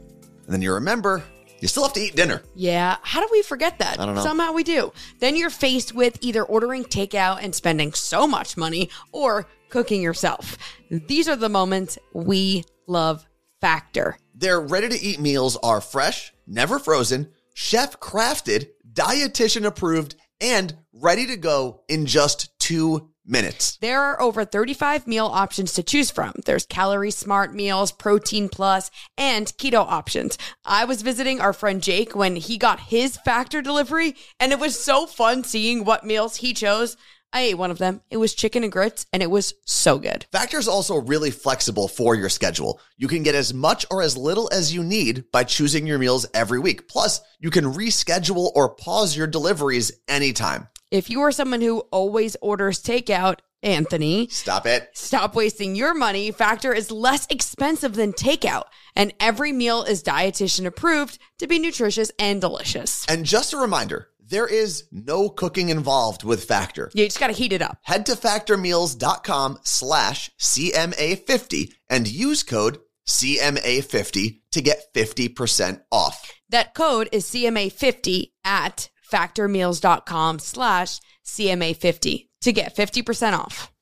and 0.45 0.53
then 0.53 0.63
you 0.63 0.73
remember 0.73 1.25
you 1.67 1.69
still 1.69 1.83
have 1.83 1.95
to 1.95 2.01
eat 2.01 2.15
dinner. 2.15 2.45
Yeah, 2.55 2.97
how 3.03 3.21
do 3.21 3.27
we 3.33 3.43
forget 3.43 3.81
that? 3.81 3.99
I 3.99 4.07
don't 4.07 4.15
know. 4.15 4.23
Somehow 4.23 4.53
we 4.53 4.63
do. 4.63 4.93
Then 5.19 5.35
you're 5.35 5.51
faced 5.51 5.93
with 5.93 6.17
either 6.21 6.45
ordering 6.45 6.85
takeout 6.85 7.43
and 7.43 7.53
spending 7.53 7.93
so 7.93 8.25
much 8.25 8.57
money 8.57 8.89
or 9.11 9.49
cooking 9.69 10.01
yourself. 10.01 10.57
These 10.93 11.29
are 11.29 11.35
the 11.35 11.49
moments 11.49 11.99
we 12.13 12.63
love 12.87 13.27
Factor. 13.61 14.17
Their 14.33 14.61
ready 14.61 14.89
to 14.91 15.03
eat 15.03 15.19
meals 15.19 15.57
are 15.57 15.81
fresh, 15.81 16.33
never 16.47 16.79
frozen, 16.79 17.33
chef 17.55 17.99
crafted, 17.99 18.69
dietitian 18.93 19.67
approved, 19.67 20.15
and 20.41 20.73
ready 20.93 21.27
to 21.27 21.37
go 21.37 21.83
in 21.89 22.07
just 22.07 22.57
two 22.61 23.11
minutes. 23.27 23.77
There 23.81 24.01
are 24.01 24.21
over 24.21 24.45
35 24.45 25.07
meal 25.07 25.27
options 25.27 25.73
to 25.75 25.83
choose 25.83 26.11
from. 26.11 26.33
There's 26.45 26.67
calorie 26.67 27.11
smart 27.11 27.55
meals, 27.55 27.93
protein 27.93 28.49
plus, 28.49 28.91
and 29.17 29.47
keto 29.59 29.87
options. 29.87 30.39
I 30.65 30.85
was 30.85 31.03
visiting 31.03 31.41
our 31.41 31.53
friend 31.53 31.83
Jake 31.83 32.15
when 32.15 32.37
he 32.37 32.59
got 32.59 32.81
his 32.81 33.17
factor 33.19 33.63
delivery, 33.63 34.17
and 34.39 34.53
it 34.53 34.61
was 34.61 34.79
so 34.79 35.07
fun 35.07 35.45
seeing 35.45 35.85
what 35.85 36.05
meals 36.05 36.37
he 36.37 36.55
chose. 36.55 36.97
I 37.33 37.41
ate 37.41 37.59
one 37.59 37.71
of 37.71 37.79
them. 37.79 38.01
It 38.11 38.17
was 38.17 38.35
chicken 38.35 38.63
and 38.63 38.73
grits, 38.73 39.05
and 39.13 39.23
it 39.23 39.31
was 39.31 39.55
so 39.67 39.99
good. 39.99 40.27
Factor 40.33 40.59
is 40.59 40.69
also 40.69 40.97
really 40.97 41.31
flexible 41.31 41.89
for 41.89 42.15
your 42.15 42.29
schedule. 42.29 42.81
You 42.97 43.09
can 43.09 43.23
get 43.23 43.35
as 43.35 43.53
much 43.53 43.85
or 43.91 44.01
as 44.01 44.17
little 44.17 44.49
as 44.53 44.73
you 44.73 44.83
need 44.83 45.31
by 45.33 45.45
choosing 45.45 45.87
your 45.87 45.99
meals 45.99 46.27
every 46.33 46.59
week. 46.59 46.89
Plus, 46.89 47.21
you 47.39 47.51
can 47.51 47.65
reschedule 47.65 48.53
or 48.55 48.71
pause 48.71 49.17
your 49.17 49.27
deliveries 49.27 49.93
anytime. 50.09 50.69
If 50.91 51.11
you 51.11 51.21
are 51.23 51.33
someone 51.33 51.61
who 51.61 51.81
always 51.91 52.37
orders 52.41 52.81
takeout, 52.83 53.41
Anthony, 53.63 54.29
Stop 54.29 54.67
it. 54.67 54.91
stop 54.95 55.35
wasting 55.35 55.75
your 55.75 55.95
money. 55.95 56.31
Factor 56.31 56.73
is 56.73 56.93
less 56.93 57.27
expensive 57.29 57.95
than 57.95 58.13
takeout, 58.13 58.65
and 58.95 59.13
every 59.19 59.51
meal 59.51 59.83
is 59.83 60.03
dietitian 60.05 60.65
approved 60.67 61.19
to 61.39 61.49
be 61.49 61.59
nutritious 61.59 62.13
and 62.21 62.41
delicious. 62.41 63.05
And 63.09 63.25
just 63.25 63.53
a 63.53 63.57
reminder, 63.57 64.09
there 64.21 64.47
is 64.47 64.85
no 64.93 65.29
cooking 65.29 65.71
involved 65.71 66.23
with 66.23 66.45
Factor. 66.45 66.91
You 66.95 67.07
just 67.07 67.19
got 67.19 67.29
to 67.29 67.33
heat 67.33 67.53
it 67.53 67.63
up. 67.63 67.79
Head 67.83 68.07
to 68.07 68.13
factormeals.com 68.13 69.59
slash 69.65 70.31
CMA50 70.39 71.73
and 71.91 72.07
use 72.07 72.45
code 72.45 72.79
CMA50 73.09 74.41
to 74.53 74.61
get 74.61 74.93
50% 74.95 75.81
off. 75.91 76.33
That 76.51 76.75
code 76.75 77.09
is 77.11 77.25
CMA50 77.27 78.31
at 78.45 78.91
factormeals.com 79.11 80.39
slash 80.39 81.01
CMA50 81.25 82.29
to 82.43 82.53
get 82.53 82.77
50% 82.77 83.33
off. 83.39 83.73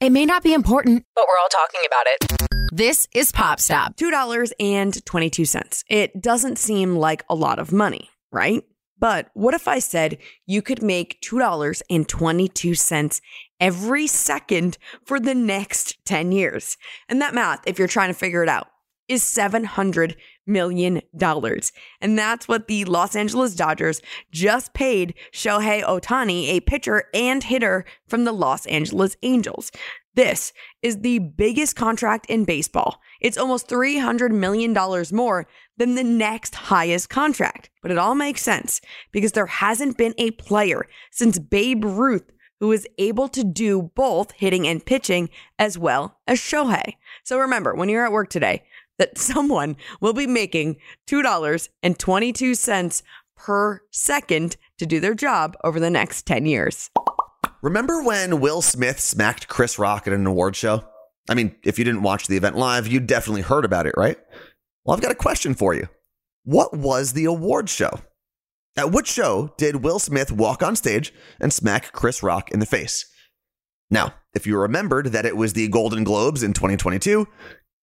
It 0.00 0.10
may 0.10 0.26
not 0.26 0.42
be 0.42 0.52
important. 0.52 1.04
but 1.14 1.24
we're 1.26 1.40
all 1.40 1.48
talking 1.48 1.80
about 1.86 2.06
it. 2.06 2.26
This 2.72 3.06
is 3.14 3.30
Pop 3.32 3.60
Stop. 3.60 3.96
$2.22. 3.96 5.84
It 5.88 6.20
doesn't 6.20 6.58
seem 6.58 6.96
like 6.96 7.24
a 7.30 7.34
lot 7.34 7.58
of 7.58 7.72
money, 7.72 8.10
right? 8.32 8.62
But 8.98 9.28
what 9.34 9.54
if 9.54 9.68
I 9.68 9.78
said 9.78 10.18
you 10.46 10.62
could 10.62 10.82
make 10.82 11.20
$2.22 11.22 13.20
every 13.60 14.06
second 14.06 14.78
for 15.04 15.20
the 15.20 15.34
next 15.34 16.04
10 16.04 16.32
years? 16.32 16.76
And 17.08 17.20
that 17.20 17.34
math, 17.34 17.60
if 17.66 17.78
you're 17.78 17.88
trying 17.88 18.10
to 18.10 18.18
figure 18.18 18.42
it 18.42 18.48
out, 18.48 18.68
is 19.08 19.22
$700 19.22 20.16
million. 20.46 21.00
And 22.00 22.18
that's 22.18 22.48
what 22.48 22.68
the 22.68 22.84
Los 22.84 23.16
Angeles 23.16 23.54
Dodgers 23.54 24.02
just 24.30 24.74
paid 24.74 25.14
Shohei 25.32 25.82
Ohtani, 25.82 26.48
a 26.48 26.60
pitcher 26.60 27.04
and 27.14 27.42
hitter 27.42 27.84
from 28.06 28.24
the 28.24 28.32
Los 28.32 28.66
Angeles 28.66 29.16
Angels. 29.22 29.70
This 30.14 30.52
is 30.80 31.00
the 31.00 31.18
biggest 31.18 31.74
contract 31.74 32.26
in 32.26 32.44
baseball. 32.44 33.00
It's 33.20 33.38
almost 33.38 33.68
$300 33.68 34.30
million 34.30 34.72
more 35.12 35.48
than 35.76 35.96
the 35.96 36.04
next 36.04 36.54
highest 36.54 37.10
contract. 37.10 37.70
But 37.82 37.90
it 37.90 37.98
all 37.98 38.14
makes 38.14 38.42
sense 38.42 38.80
because 39.10 39.32
there 39.32 39.46
hasn't 39.46 39.96
been 39.96 40.14
a 40.18 40.30
player 40.32 40.86
since 41.10 41.38
Babe 41.38 41.84
Ruth 41.84 42.30
who 42.60 42.70
is 42.72 42.86
able 42.98 43.28
to 43.28 43.44
do 43.44 43.90
both 43.94 44.30
hitting 44.32 44.66
and 44.66 44.86
pitching 44.86 45.28
as 45.58 45.76
well 45.76 46.18
as 46.26 46.38
Shohei. 46.38 46.94
So 47.24 47.38
remember, 47.38 47.74
when 47.74 47.88
you're 47.88 48.06
at 48.06 48.12
work 48.12 48.30
today, 48.30 48.62
that 48.98 49.18
someone 49.18 49.76
will 50.00 50.12
be 50.12 50.26
making 50.26 50.76
$2.22 51.08 53.02
per 53.36 53.80
second 53.90 54.56
to 54.78 54.86
do 54.86 55.00
their 55.00 55.14
job 55.14 55.56
over 55.64 55.80
the 55.80 55.90
next 55.90 56.26
10 56.26 56.46
years. 56.46 56.90
Remember 57.62 58.02
when 58.02 58.40
Will 58.40 58.62
Smith 58.62 59.00
smacked 59.00 59.48
Chris 59.48 59.78
Rock 59.78 60.06
at 60.06 60.12
an 60.12 60.26
award 60.26 60.54
show? 60.54 60.84
I 61.28 61.34
mean, 61.34 61.56
if 61.64 61.78
you 61.78 61.84
didn't 61.84 62.02
watch 62.02 62.26
the 62.26 62.36
event 62.36 62.56
live, 62.56 62.86
you 62.86 63.00
definitely 63.00 63.42
heard 63.42 63.64
about 63.64 63.86
it, 63.86 63.94
right? 63.96 64.18
Well, 64.84 64.94
I've 64.94 65.02
got 65.02 65.12
a 65.12 65.16
question 65.16 65.54
for 65.54 65.72
you. 65.72 65.88
What 66.44 66.76
was 66.76 67.14
the 67.14 67.24
award 67.24 67.70
show? 67.70 68.00
At 68.76 68.92
which 68.92 69.06
show 69.06 69.54
did 69.56 69.76
Will 69.76 69.98
Smith 69.98 70.30
walk 70.30 70.62
on 70.62 70.76
stage 70.76 71.14
and 71.40 71.52
smack 71.52 71.92
Chris 71.92 72.22
Rock 72.22 72.50
in 72.50 72.60
the 72.60 72.66
face? 72.66 73.06
Now, 73.90 74.14
if 74.34 74.46
you 74.46 74.58
remembered 74.58 75.06
that 75.08 75.24
it 75.24 75.36
was 75.36 75.52
the 75.52 75.68
Golden 75.68 76.04
Globes 76.04 76.42
in 76.42 76.52
2022, 76.52 77.26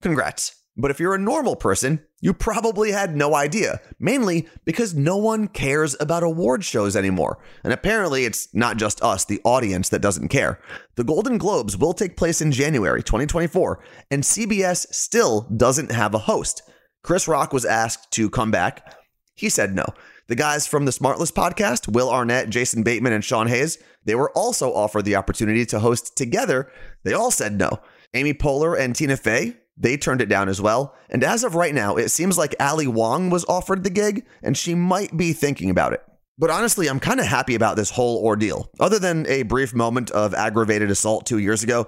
congrats. 0.02 0.61
But 0.78 0.90
if 0.90 1.00
you're 1.00 1.16
a 1.16 1.20
normal 1.20 1.56
person, 1.56 2.06
you 2.22 2.34
probably 2.34 2.92
had 2.92 3.16
no 3.16 3.36
idea, 3.36 3.82
mainly 4.00 4.48
because 4.64 4.94
no 4.94 5.18
one 5.18 5.48
cares 5.48 5.98
about 6.00 6.24
award 6.24 6.64
shows 6.64 6.96
anymore. 6.96 7.40
And 7.64 7.74
apparently, 7.74 8.26
it's 8.26 8.54
not 8.54 8.78
just 8.78 9.02
us, 9.04 9.26
the 9.26 9.42
audience, 9.44 9.90
that 9.90 10.02
doesn't 10.02 10.30
care. 10.30 10.60
The 10.96 11.04
Golden 11.04 11.38
Globes 11.38 11.78
will 11.78 11.94
take 11.94 12.16
place 12.16 12.42
in 12.42 12.52
January 12.52 13.04
2024, 13.04 13.84
and 14.12 14.24
CBS 14.24 14.88
still 14.94 15.42
doesn't 15.56 15.92
have 15.92 16.14
a 16.14 16.20
host. 16.20 16.62
Chris 17.04 17.28
Rock 17.28 17.52
was 17.52 17.66
asked 17.66 18.12
to 18.12 18.30
come 18.30 18.52
back. 18.52 18.96
He 19.36 19.50
said 19.50 19.76
no. 19.76 19.86
The 20.28 20.36
guys 20.36 20.68
from 20.68 20.86
the 20.86 20.92
Smartless 20.92 21.34
podcast, 21.34 21.92
Will 21.92 22.10
Arnett, 22.10 22.50
Jason 22.50 22.84
Bateman, 22.84 23.12
and 23.12 23.26
Sean 23.26 23.48
Hayes, 23.48 23.78
they 24.06 24.16
were 24.16 24.32
also 24.32 24.74
offered 24.74 25.04
the 25.04 25.16
opportunity 25.16 25.66
to 25.66 25.80
host 25.80 26.16
together. 26.16 26.72
They 27.04 27.14
all 27.14 27.32
said 27.32 27.58
no. 27.58 27.80
Amy 28.14 28.34
Poehler 28.34 28.80
and 28.80 28.96
Tina 28.96 29.18
Fey, 29.18 29.58
they 29.78 29.98
turned 29.98 30.22
it 30.22 30.30
down 30.30 30.50
as 30.50 30.62
well. 30.62 30.96
And 31.10 31.24
as 31.24 31.44
of 31.44 31.56
right 31.56 31.74
now, 31.74 31.96
it 31.96 32.10
seems 32.10 32.38
like 32.38 32.56
Ali 32.60 32.88
Wong 32.88 33.30
was 33.30 33.46
offered 33.46 33.84
the 33.84 33.90
gig, 33.90 34.26
and 34.44 34.58
she 34.58 34.76
might 34.76 35.16
be 35.16 35.34
thinking 35.34 35.70
about 35.70 35.94
it. 35.94 36.04
But 36.38 36.50
honestly, 36.50 36.88
I'm 36.88 37.00
kind 37.00 37.20
of 37.20 37.28
happy 37.28 37.56
about 37.56 37.76
this 37.76 37.92
whole 37.92 38.24
ordeal. 38.24 38.70
Other 38.80 38.98
than 38.98 39.28
a 39.28 39.44
brief 39.44 39.74
moment 39.76 40.10
of 40.12 40.34
aggravated 40.34 40.90
assault 40.90 41.26
two 41.26 41.38
years 41.38 41.62
ago, 41.62 41.88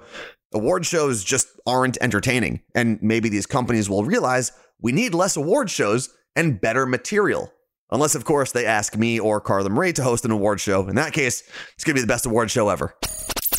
award 0.52 0.86
shows 0.86 1.24
just 1.24 1.48
aren't 1.66 1.98
entertaining. 2.00 2.60
And 2.74 3.02
maybe 3.02 3.28
these 3.28 3.46
companies 3.46 3.90
will 3.90 4.04
realize 4.04 4.52
we 4.80 4.92
need 4.92 5.14
less 5.14 5.36
award 5.36 5.70
shows 5.70 6.10
and 6.36 6.60
better 6.60 6.86
material. 6.86 7.52
Unless, 7.90 8.14
of 8.14 8.24
course, 8.24 8.52
they 8.52 8.66
ask 8.66 8.96
me 8.96 9.18
or 9.18 9.40
Carla 9.40 9.70
Marie 9.70 9.92
to 9.94 10.02
host 10.02 10.24
an 10.24 10.30
award 10.30 10.60
show. 10.60 10.88
In 10.88 10.96
that 10.96 11.12
case, 11.12 11.42
it's 11.74 11.84
going 11.84 11.96
to 11.96 12.00
be 12.00 12.02
the 12.02 12.12
best 12.12 12.26
award 12.26 12.50
show 12.50 12.68
ever. 12.68 12.94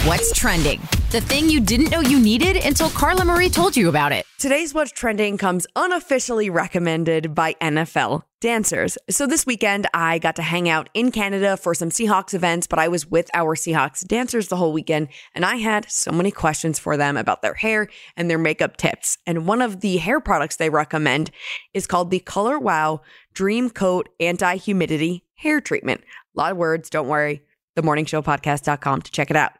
What's 0.03 0.31
trending? 0.33 0.79
The 1.09 1.21
thing 1.21 1.49
you 1.49 1.59
didn't 1.59 1.89
know 1.89 2.01
you 2.01 2.19
needed 2.19 2.57
until 2.57 2.89
Carla 2.89 3.25
Marie 3.25 3.49
told 3.49 3.75
you 3.75 3.89
about 3.89 4.11
it. 4.11 4.25
Today's 4.37 4.73
What's 4.73 4.91
Trending 4.91 5.37
comes 5.37 5.65
unofficially 5.75 6.49
recommended 6.49 7.33
by 7.33 7.53
NFL 7.61 8.23
dancers. 8.41 8.97
So 9.09 9.25
this 9.25 9.47
weekend, 9.47 9.87
I 9.93 10.19
got 10.19 10.35
to 10.35 10.43
hang 10.43 10.69
out 10.69 10.89
in 10.93 11.11
Canada 11.11 11.57
for 11.57 11.73
some 11.73 11.89
Seahawks 11.89 12.35
events, 12.35 12.67
but 12.67 12.77
I 12.77 12.87
was 12.87 13.07
with 13.09 13.29
our 13.33 13.55
Seahawks 13.55 14.05
dancers 14.05 14.49
the 14.49 14.57
whole 14.57 14.73
weekend, 14.73 15.07
and 15.33 15.43
I 15.43 15.55
had 15.55 15.89
so 15.89 16.11
many 16.11 16.29
questions 16.29 16.77
for 16.77 16.97
them 16.97 17.17
about 17.17 17.41
their 17.41 17.55
hair 17.55 17.87
and 18.15 18.29
their 18.29 18.37
makeup 18.37 18.77
tips. 18.77 19.17
And 19.25 19.47
one 19.47 19.61
of 19.61 19.81
the 19.81 19.97
hair 19.97 20.19
products 20.19 20.57
they 20.57 20.69
recommend 20.69 21.31
is 21.73 21.87
called 21.87 22.11
the 22.11 22.19
Color 22.19 22.59
Wow 22.59 23.01
Dream 23.33 23.71
Coat 23.71 24.09
Anti 24.19 24.57
Humidity 24.57 25.23
Hair 25.35 25.61
Treatment. 25.61 26.01
A 26.35 26.39
lot 26.39 26.51
of 26.51 26.57
words, 26.57 26.89
don't 26.91 27.07
worry. 27.07 27.41
TheMorningShowPodcast.com 27.77 29.01
to 29.01 29.11
check 29.11 29.29
it 29.29 29.35
out. 29.35 29.53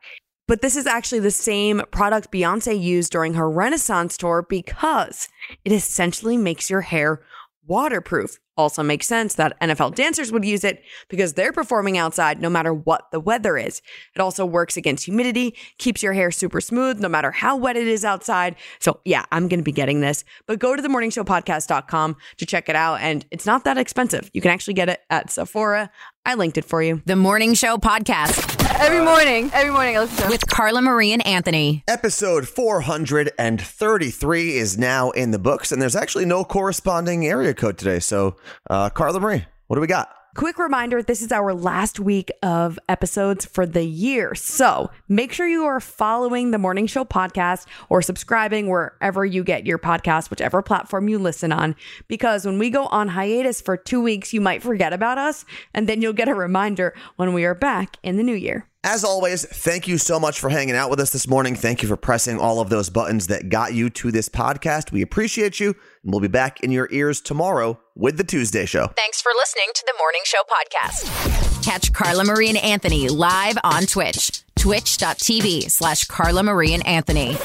But 0.47 0.61
this 0.61 0.75
is 0.75 0.85
actually 0.85 1.19
the 1.19 1.31
same 1.31 1.81
product 1.91 2.31
Beyonce 2.31 2.79
used 2.79 3.11
during 3.11 3.33
her 3.33 3.49
Renaissance 3.49 4.15
tour 4.15 4.45
because 4.47 5.27
it 5.63 5.71
essentially 5.71 6.37
makes 6.37 6.69
your 6.69 6.81
hair 6.81 7.21
waterproof. 7.65 8.39
Also 8.57 8.83
makes 8.83 9.05
sense 9.05 9.35
that 9.35 9.59
NFL 9.59 9.95
dancers 9.95 10.31
would 10.31 10.45
use 10.45 10.63
it 10.63 10.83
because 11.09 11.33
they're 11.33 11.51
performing 11.51 11.97
outside 11.97 12.41
no 12.41 12.49
matter 12.49 12.73
what 12.73 13.11
the 13.11 13.19
weather 13.19 13.57
is. 13.57 13.81
It 14.15 14.21
also 14.21 14.45
works 14.45 14.77
against 14.77 15.05
humidity, 15.05 15.55
keeps 15.77 16.01
your 16.01 16.13
hair 16.13 16.31
super 16.31 16.61
smooth 16.61 16.99
no 16.99 17.09
matter 17.09 17.31
how 17.31 17.57
wet 17.57 17.75
it 17.75 17.87
is 17.87 18.05
outside. 18.05 18.55
So, 18.79 19.01
yeah, 19.03 19.25
I'm 19.31 19.47
going 19.47 19.59
to 19.59 19.63
be 19.63 19.71
getting 19.71 19.99
this. 19.99 20.23
But 20.47 20.59
go 20.59 20.75
to 20.75 20.81
the 20.81 20.87
morningshowpodcast.com 20.87 22.15
to 22.37 22.45
check 22.45 22.69
it 22.69 22.75
out 22.75 23.01
and 23.01 23.25
it's 23.31 23.45
not 23.45 23.65
that 23.65 23.77
expensive. 23.77 24.29
You 24.33 24.41
can 24.41 24.51
actually 24.51 24.75
get 24.75 24.89
it 24.89 25.01
at 25.09 25.31
Sephora. 25.31 25.91
I 26.25 26.35
linked 26.35 26.57
it 26.57 26.65
for 26.65 26.81
you. 26.81 27.01
The 27.05 27.15
Morning 27.15 27.53
Show 27.53 27.77
Podcast 27.77 28.65
Every 28.77 28.99
morning, 28.99 29.49
every 29.53 29.71
morning 29.71 29.95
I 29.95 30.01
listen 30.01 30.25
to 30.25 30.29
with 30.29 30.45
Carla 30.47 30.81
Marie 30.81 31.13
and 31.13 31.25
Anthony. 31.25 31.85
Episode 31.87 32.45
433 32.47 34.57
is 34.57 34.77
now 34.77 35.11
in 35.11 35.31
the 35.31 35.39
books, 35.39 35.71
and 35.71 35.81
there's 35.81 35.95
actually 35.95 36.25
no 36.25 36.43
corresponding 36.43 37.25
area 37.25 37.53
code 37.53 37.77
today. 37.77 37.99
So, 37.99 38.35
uh, 38.69 38.89
Carla 38.89 39.19
Marie, 39.19 39.45
what 39.67 39.75
do 39.75 39.81
we 39.81 39.87
got? 39.87 40.09
Quick 40.35 40.59
reminder 40.59 41.01
this 41.01 41.21
is 41.21 41.31
our 41.31 41.53
last 41.53 41.97
week 41.97 42.29
of 42.43 42.77
episodes 42.89 43.45
for 43.45 43.65
the 43.65 43.85
year. 43.85 44.35
So 44.35 44.91
make 45.07 45.31
sure 45.31 45.47
you 45.47 45.63
are 45.63 45.79
following 45.79 46.51
the 46.51 46.57
Morning 46.57 46.87
Show 46.87 47.05
podcast 47.05 47.67
or 47.87 48.01
subscribing 48.01 48.67
wherever 48.67 49.23
you 49.25 49.45
get 49.45 49.65
your 49.65 49.79
podcast, 49.79 50.29
whichever 50.29 50.61
platform 50.61 51.07
you 51.07 51.19
listen 51.19 51.53
on. 51.53 51.73
Because 52.09 52.45
when 52.45 52.59
we 52.59 52.69
go 52.69 52.87
on 52.87 53.07
hiatus 53.07 53.61
for 53.61 53.77
two 53.77 54.01
weeks, 54.01 54.33
you 54.33 54.41
might 54.41 54.61
forget 54.61 54.91
about 54.91 55.17
us, 55.17 55.45
and 55.73 55.87
then 55.87 56.01
you'll 56.01 56.11
get 56.11 56.27
a 56.27 56.35
reminder 56.35 56.93
when 57.15 57.33
we 57.33 57.45
are 57.45 57.55
back 57.55 57.95
in 58.03 58.17
the 58.17 58.23
new 58.23 58.35
year. 58.35 58.67
As 58.87 59.03
always, 59.03 59.43
thank 59.43 59.87
you 59.87 59.97
so 59.97 60.19
much 60.19 60.39
for 60.39 60.47
hanging 60.47 60.75
out 60.75 60.91
with 60.91 60.99
us 60.99 61.09
this 61.09 61.27
morning. 61.27 61.55
Thank 61.55 61.81
you 61.81 61.89
for 61.89 61.97
pressing 61.97 62.39
all 62.39 62.59
of 62.59 62.69
those 62.69 62.91
buttons 62.91 63.25
that 63.27 63.49
got 63.49 63.73
you 63.73 63.89
to 63.89 64.11
this 64.11 64.29
podcast. 64.29 64.91
We 64.91 65.01
appreciate 65.01 65.59
you, 65.59 65.69
and 66.03 66.13
we'll 66.13 66.21
be 66.21 66.27
back 66.27 66.59
in 66.59 66.69
your 66.69 66.87
ears 66.91 67.19
tomorrow 67.19 67.79
with 67.95 68.17
the 68.17 68.23
Tuesday 68.23 68.67
show. 68.67 68.85
Thanks 68.95 69.23
for 69.23 69.31
listening 69.35 69.69
to 69.73 69.83
the 69.87 69.93
Morning 69.97 70.21
Show 70.23 70.37
Podcast. 70.43 71.63
Catch 71.63 71.93
Carla 71.93 72.25
Marie 72.25 72.49
and 72.49 72.59
Anthony 72.59 73.09
live 73.09 73.57
on 73.63 73.87
Twitch, 73.87 74.43
twitch.tv 74.55 75.71
slash 75.71 76.05
Carla 76.05 76.43
Marie 76.43 76.75
and 76.75 76.85
Anthony. 76.85 77.37